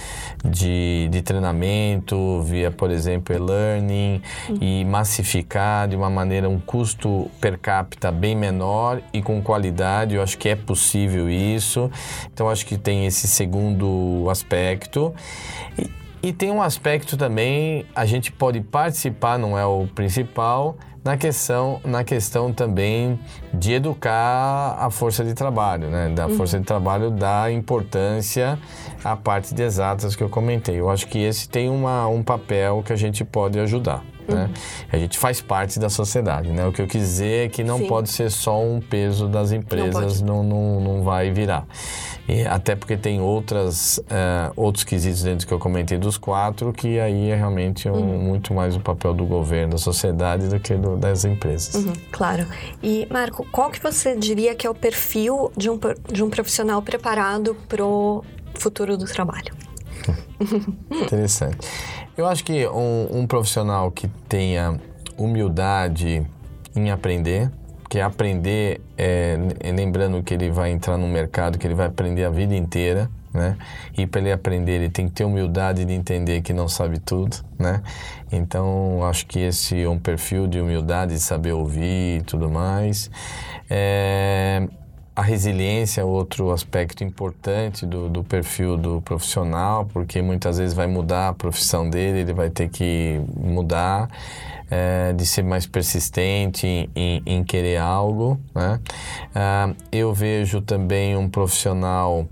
de, 0.44 1.10
de 1.12 1.22
treinamento, 1.22 2.42
via, 2.42 2.72
por 2.72 2.90
exemplo, 2.90 3.36
e-learning 3.36 4.20
uhum. 4.50 4.58
e 4.60 4.84
massificar 4.86 5.88
de 5.88 5.96
uma 5.96 6.10
maneira 6.10 6.50
um 6.50 6.60
custo 6.60 7.30
per 7.40 7.60
capita 7.60 8.12
bem 8.12 8.36
menor 8.36 9.00
e 9.14 9.22
com 9.22 9.40
qualidade. 9.44 10.16
Eu 10.16 10.24
acho 10.24 10.40
que 10.40 10.50
é 10.50 10.56
possível 10.56 11.30
isso. 11.30 11.92
Então, 12.34 12.50
acho 12.50 12.66
que 12.66 12.79
tem 12.80 13.06
esse 13.06 13.28
segundo 13.28 14.28
aspecto. 14.30 15.14
E, 15.78 15.90
e 16.30 16.34
tem 16.34 16.52
um 16.52 16.62
aspecto 16.62 17.16
também, 17.16 17.86
a 17.96 18.06
gente 18.06 18.32
pode 18.32 18.62
participar, 18.62 19.38
não 19.38 19.58
é 19.58 19.66
o 19.66 19.88
principal, 19.88 20.78
na 21.04 21.18
questão, 21.18 21.80
na 21.86 22.04
questão 22.04 22.52
também 22.52 23.20
de 23.54 23.74
educar 23.74 24.76
a 24.78 24.90
força 24.90 25.24
de 25.24 25.34
trabalho, 25.34 25.90
né? 25.90 26.10
Da 26.10 26.28
uhum. 26.28 26.36
força 26.36 26.60
de 26.60 26.66
trabalho 26.66 27.10
da 27.10 27.52
importância 27.52 28.60
à 29.04 29.16
parte 29.16 29.54
de 29.54 29.64
exatas 29.64 30.16
que 30.16 30.24
eu 30.24 30.30
comentei. 30.30 30.80
Eu 30.80 30.90
acho 30.90 31.08
que 31.08 31.20
esse 31.20 31.48
tem 31.48 31.70
uma, 31.70 32.08
um 32.08 32.22
papel 32.22 32.84
que 32.86 32.92
a 32.92 32.96
gente 32.96 33.24
pode 33.24 33.60
ajudar. 33.60 34.04
Né? 34.28 34.44
Uhum. 34.44 34.54
A 34.92 34.98
gente 34.98 35.18
faz 35.18 35.42
parte 35.42 35.80
da 35.80 35.90
sociedade, 35.90 36.52
né? 36.52 36.66
O 36.68 36.72
que 36.72 36.82
eu 36.82 36.88
quis 36.88 37.02
dizer 37.02 37.46
é 37.46 37.50
que 37.50 37.64
não 37.64 37.80
Sim. 37.80 37.88
pode 37.88 38.10
ser 38.10 38.30
só 38.30 38.62
um 38.62 38.80
peso 38.80 39.28
das 39.28 39.52
empresas, 39.52 40.22
não, 40.22 40.44
não, 40.44 40.80
não, 40.80 40.82
não 40.82 41.04
vai 41.04 41.32
virar. 41.32 41.66
E 42.30 42.46
até 42.46 42.76
porque 42.76 42.96
tem 42.96 43.20
outras, 43.20 43.98
uh, 43.98 44.54
outros 44.56 44.84
quesitos 44.84 45.24
dentro 45.24 45.48
que 45.48 45.54
eu 45.54 45.58
comentei 45.58 45.98
dos 45.98 46.16
quatro, 46.16 46.72
que 46.72 47.00
aí 47.00 47.32
é 47.32 47.36
realmente 47.36 47.90
um, 47.90 47.94
uhum. 47.94 48.20
muito 48.20 48.54
mais 48.54 48.76
o 48.76 48.80
papel 48.80 49.16
do 49.16 49.26
governo, 49.26 49.72
da 49.72 49.78
sociedade, 49.80 50.48
do 50.48 50.60
que 50.60 50.76
do, 50.76 50.96
das 50.96 51.26
empresas. 51.26 51.74
Uhum, 51.74 51.94
claro. 52.12 52.46
E, 52.84 53.08
Marco, 53.10 53.48
qual 53.52 53.72
que 53.72 53.82
você 53.82 54.16
diria 54.16 54.54
que 54.54 54.68
é 54.68 54.70
o 54.70 54.76
perfil 54.76 55.52
de 55.58 55.72
um, 55.72 55.80
de 56.12 56.24
um 56.24 56.30
profissional 56.30 56.84
preparado 56.84 57.56
para 57.68 57.84
o 57.84 58.24
futuro 58.54 58.96
do 58.96 59.06
trabalho? 59.06 59.52
Interessante. 60.92 61.58
Eu 62.16 62.28
acho 62.28 62.44
que 62.44 62.68
um, 62.68 63.22
um 63.22 63.26
profissional 63.26 63.90
que 63.90 64.08
tenha 64.28 64.80
humildade 65.18 66.24
em 66.76 66.92
aprender, 66.92 67.52
que 67.90 68.00
aprender, 68.00 68.80
é, 68.96 69.36
lembrando 69.76 70.22
que 70.22 70.36
ele 70.36 70.52
vai 70.52 70.70
entrar 70.72 70.96
no 70.96 71.08
mercado, 71.08 71.58
que 71.58 71.66
ele 71.66 71.74
vai 71.74 71.88
aprender 71.88 72.24
a 72.24 72.30
vida 72.30 72.56
inteira, 72.56 73.10
né? 73.34 73.58
E 73.98 74.06
para 74.06 74.22
ele 74.22 74.32
aprender, 74.32 74.74
ele 74.74 74.90
tem 74.90 75.08
que 75.08 75.14
ter 75.14 75.24
humildade 75.24 75.84
de 75.86 75.94
entender 75.94 76.42
que 76.42 76.54
não 76.54 76.68
sabe 76.68 77.00
tudo, 77.00 77.38
né? 77.58 77.82
Então, 78.32 79.04
acho 79.04 79.26
que 79.26 79.40
esse 79.40 79.82
é 79.82 79.90
um 79.90 79.98
perfil 79.98 80.48
de 80.48 80.62
humildade, 80.62 81.14
de 81.14 81.20
saber 81.20 81.52
ouvir 81.52 82.20
e 82.20 82.22
tudo 82.22 82.50
mais. 82.50 83.10
É, 83.70 84.68
a 85.20 85.22
resiliência 85.22 86.00
é 86.00 86.04
outro 86.04 86.50
aspecto 86.50 87.04
importante 87.04 87.86
do, 87.86 88.08
do, 88.08 88.24
perfil 88.24 88.78
do 88.78 89.02
profissional, 89.02 89.86
porque 89.86 90.22
muitas 90.22 90.58
vezes 90.58 90.74
vai 90.74 90.88
mudar 90.88 91.28
a 91.28 91.34
profissão 91.34 91.90
dele, 91.90 92.20
ele 92.20 92.32
vai 92.32 92.50
ter 92.50 92.70
que 92.70 93.20
mudar 93.36 94.10
é, 94.72 95.12
de 95.12 95.26
ser 95.26 95.44
mais 95.44 95.68
persistente 95.68 96.90
em, 96.96 97.22
em, 97.26 97.44
querer 97.44 97.78
algo. 97.78 98.40
Né? 98.56 98.80
Ah, 99.36 99.74
eu 99.92 100.14
vejo 100.14 100.62
também 100.62 101.18
um 101.18 101.28
profissional 101.28 102.26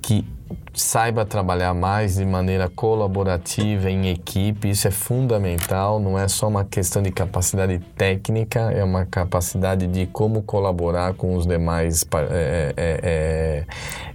que 0.00 0.24
saiba 0.72 1.24
trabalhar 1.24 1.74
mais 1.74 2.16
de 2.16 2.24
maneira 2.24 2.68
colaborativa 2.68 3.90
em 3.90 4.08
equipe, 4.08 4.70
isso 4.70 4.88
é 4.88 4.90
fundamental, 4.90 6.00
não 6.00 6.18
é 6.18 6.28
só 6.28 6.48
uma 6.48 6.64
questão 6.64 7.02
de 7.02 7.10
capacidade 7.10 7.78
técnica, 7.96 8.60
é 8.72 8.82
uma 8.82 9.04
capacidade 9.04 9.86
de 9.86 10.06
como 10.06 10.42
colaborar 10.42 11.14
com 11.14 11.34
os 11.36 11.46
demais 11.46 12.06
é, 12.30 12.74
é, 12.76 13.64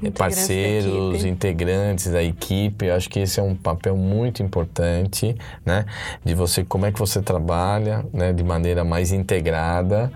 é, 0.04 0.12
parceiros, 0.12 1.22
da 1.24 1.30
integrantes 1.30 2.12
da 2.12 2.24
equipe. 2.24 2.86
Eu 2.86 2.96
acho 2.96 3.10
que 3.10 3.20
esse 3.20 3.40
é 3.40 3.44
um 3.44 3.56
papel 3.56 3.96
muito 3.96 4.42
importante, 4.42 5.36
né? 5.66 5.86
De 6.24 6.34
você, 6.34 6.64
como 6.64 6.86
é 6.86 6.92
que 6.92 7.00
você 7.00 7.22
trabalha, 7.22 8.06
né? 8.14 8.34
De 8.34 8.44
maneira 8.44 8.84
mais 8.84 9.12
integrada. 9.12 10.12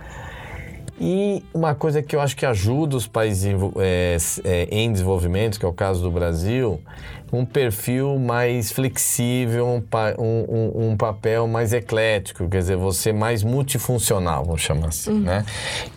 E 0.99 1.43
uma 1.53 1.73
coisa 1.73 2.01
que 2.01 2.15
eu 2.15 2.19
acho 2.19 2.35
que 2.35 2.45
ajuda 2.45 2.97
os 2.97 3.07
países 3.07 3.53
é, 3.77 4.17
é, 4.43 4.67
em 4.69 4.91
desenvolvimento, 4.91 5.57
que 5.57 5.65
é 5.65 5.67
o 5.67 5.73
caso 5.73 6.01
do 6.01 6.11
Brasil, 6.11 6.81
um 7.31 7.45
perfil 7.45 8.17
mais 8.17 8.71
flexível, 8.71 9.67
um, 9.67 9.83
um, 10.17 10.89
um, 10.89 10.97
papel 10.97 11.47
mais 11.47 11.73
eclético, 11.73 12.49
quer 12.49 12.59
dizer, 12.59 12.75
você 12.75 13.13
mais 13.13 13.43
multifuncional, 13.43 14.45
vamos 14.45 14.61
chamar 14.61 14.87
assim, 14.87 15.11
uhum. 15.11 15.19
né? 15.21 15.45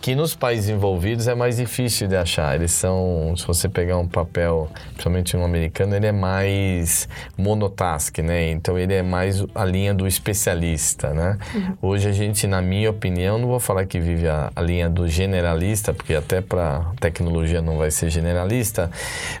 Que 0.01 0.15
nos 0.15 0.35
países 0.35 0.69
envolvidos 0.69 1.27
é 1.27 1.35
mais 1.35 1.57
difícil 1.57 2.07
de 2.07 2.15
achar. 2.15 2.55
Eles 2.55 2.71
são, 2.71 3.33
se 3.35 3.45
você 3.45 3.67
pegar 3.67 3.97
um 3.97 4.07
papel, 4.07 4.69
principalmente 4.91 5.35
no 5.35 5.43
americano, 5.43 5.95
ele 5.95 6.07
é 6.07 6.11
mais 6.11 7.07
monotask, 7.37 8.19
né? 8.19 8.51
Então 8.51 8.77
ele 8.77 8.93
é 8.93 9.01
mais 9.01 9.43
a 9.55 9.65
linha 9.65 9.93
do 9.93 10.07
especialista, 10.07 11.13
né? 11.13 11.37
Uhum. 11.53 11.77
Hoje 11.81 12.09
a 12.09 12.11
gente, 12.11 12.45
na 12.45 12.61
minha 12.61 12.89
opinião, 12.89 13.37
não 13.37 13.47
vou 13.47 13.59
falar 13.59 13.85
que 13.85 13.99
vive 13.99 14.27
a, 14.27 14.51
a 14.55 14.61
linha 14.61 14.89
do 14.89 15.07
generalista, 15.07 15.93
porque 15.93 16.13
até 16.13 16.41
para 16.41 16.85
tecnologia 16.99 17.61
não 17.61 17.77
vai 17.77 17.89
ser 17.89 18.09
generalista, 18.09 18.91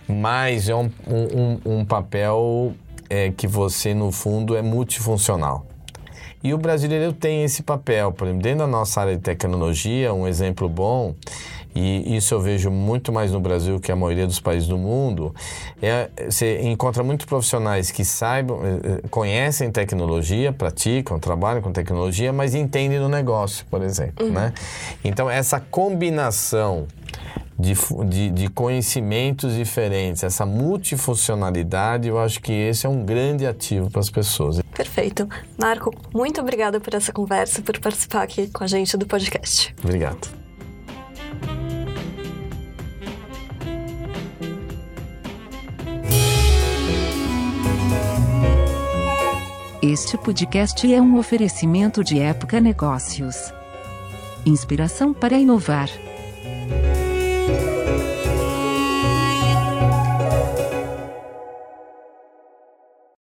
mas 0.07 0.67
é 0.69 0.75
um, 0.75 0.89
um, 1.07 1.82
um 1.83 1.85
papel 1.85 2.73
é, 3.09 3.31
que 3.31 3.45
você, 3.45 3.93
no 3.93 4.11
fundo, 4.11 4.55
é 4.55 4.61
multifuncional. 4.61 5.65
E 6.41 6.53
o 6.53 6.57
brasileiro 6.57 7.13
tem 7.13 7.43
esse 7.43 7.61
papel. 7.61 8.11
Por 8.11 8.27
exemplo, 8.27 8.43
dentro 8.43 8.59
da 8.59 8.67
nossa 8.67 9.01
área 9.01 9.15
de 9.15 9.21
tecnologia, 9.21 10.13
um 10.13 10.27
exemplo 10.27 10.67
bom, 10.67 11.15
e 11.75 12.15
isso 12.15 12.33
eu 12.33 12.39
vejo 12.39 12.69
muito 12.69 13.11
mais 13.11 13.31
no 13.31 13.39
Brasil 13.39 13.79
que 13.79 13.91
a 13.91 13.95
maioria 13.95 14.27
dos 14.27 14.39
países 14.39 14.67
do 14.67 14.77
mundo, 14.77 15.33
é, 15.81 16.09
você 16.29 16.61
encontra 16.61 17.03
muitos 17.03 17.25
profissionais 17.25 17.91
que 17.91 18.05
saibam, 18.05 18.59
é, 18.63 19.05
é, 19.05 19.07
conhecem 19.09 19.71
tecnologia, 19.71 20.51
praticam, 20.51 21.19
trabalham 21.19 21.61
com 21.61 21.71
tecnologia, 21.71 22.31
mas 22.31 22.53
entendem 22.53 22.99
do 22.99 23.09
negócio, 23.09 23.65
por 23.69 23.81
exemplo. 23.81 24.25
Uhum. 24.25 24.33
Né? 24.33 24.53
Então, 25.03 25.29
essa 25.29 25.59
combinação 25.59 26.87
de, 27.57 27.73
de, 28.09 28.29
de, 28.31 28.49
conhecimentos 28.49 29.55
diferentes, 29.55 30.23
essa 30.23 30.45
multifuncionalidade, 30.45 32.07
eu 32.07 32.19
acho 32.19 32.41
que 32.41 32.51
esse 32.51 32.85
é 32.85 32.89
um 32.89 33.05
grande 33.05 33.45
ativo 33.45 33.89
para 33.89 33.99
as 33.99 34.09
pessoas. 34.09 34.61
Perfeito. 34.73 35.27
Marco, 35.57 35.93
muito 36.13 36.41
obrigada 36.41 36.79
por 36.79 36.93
essa 36.93 37.11
conversa, 37.11 37.61
por 37.61 37.79
participar 37.79 38.23
aqui 38.23 38.47
com 38.47 38.63
a 38.63 38.67
gente 38.67 38.97
do 38.97 39.05
podcast. 39.05 39.73
Obrigado. 39.83 40.43
Este 49.85 50.17
podcast 50.17 50.93
é 50.93 51.01
um 51.01 51.17
oferecimento 51.17 52.05
de 52.05 52.17
Época 52.17 52.61
Negócios. 52.61 53.53
Inspiração 54.45 55.13
para 55.13 55.37
inovar. 55.37 55.89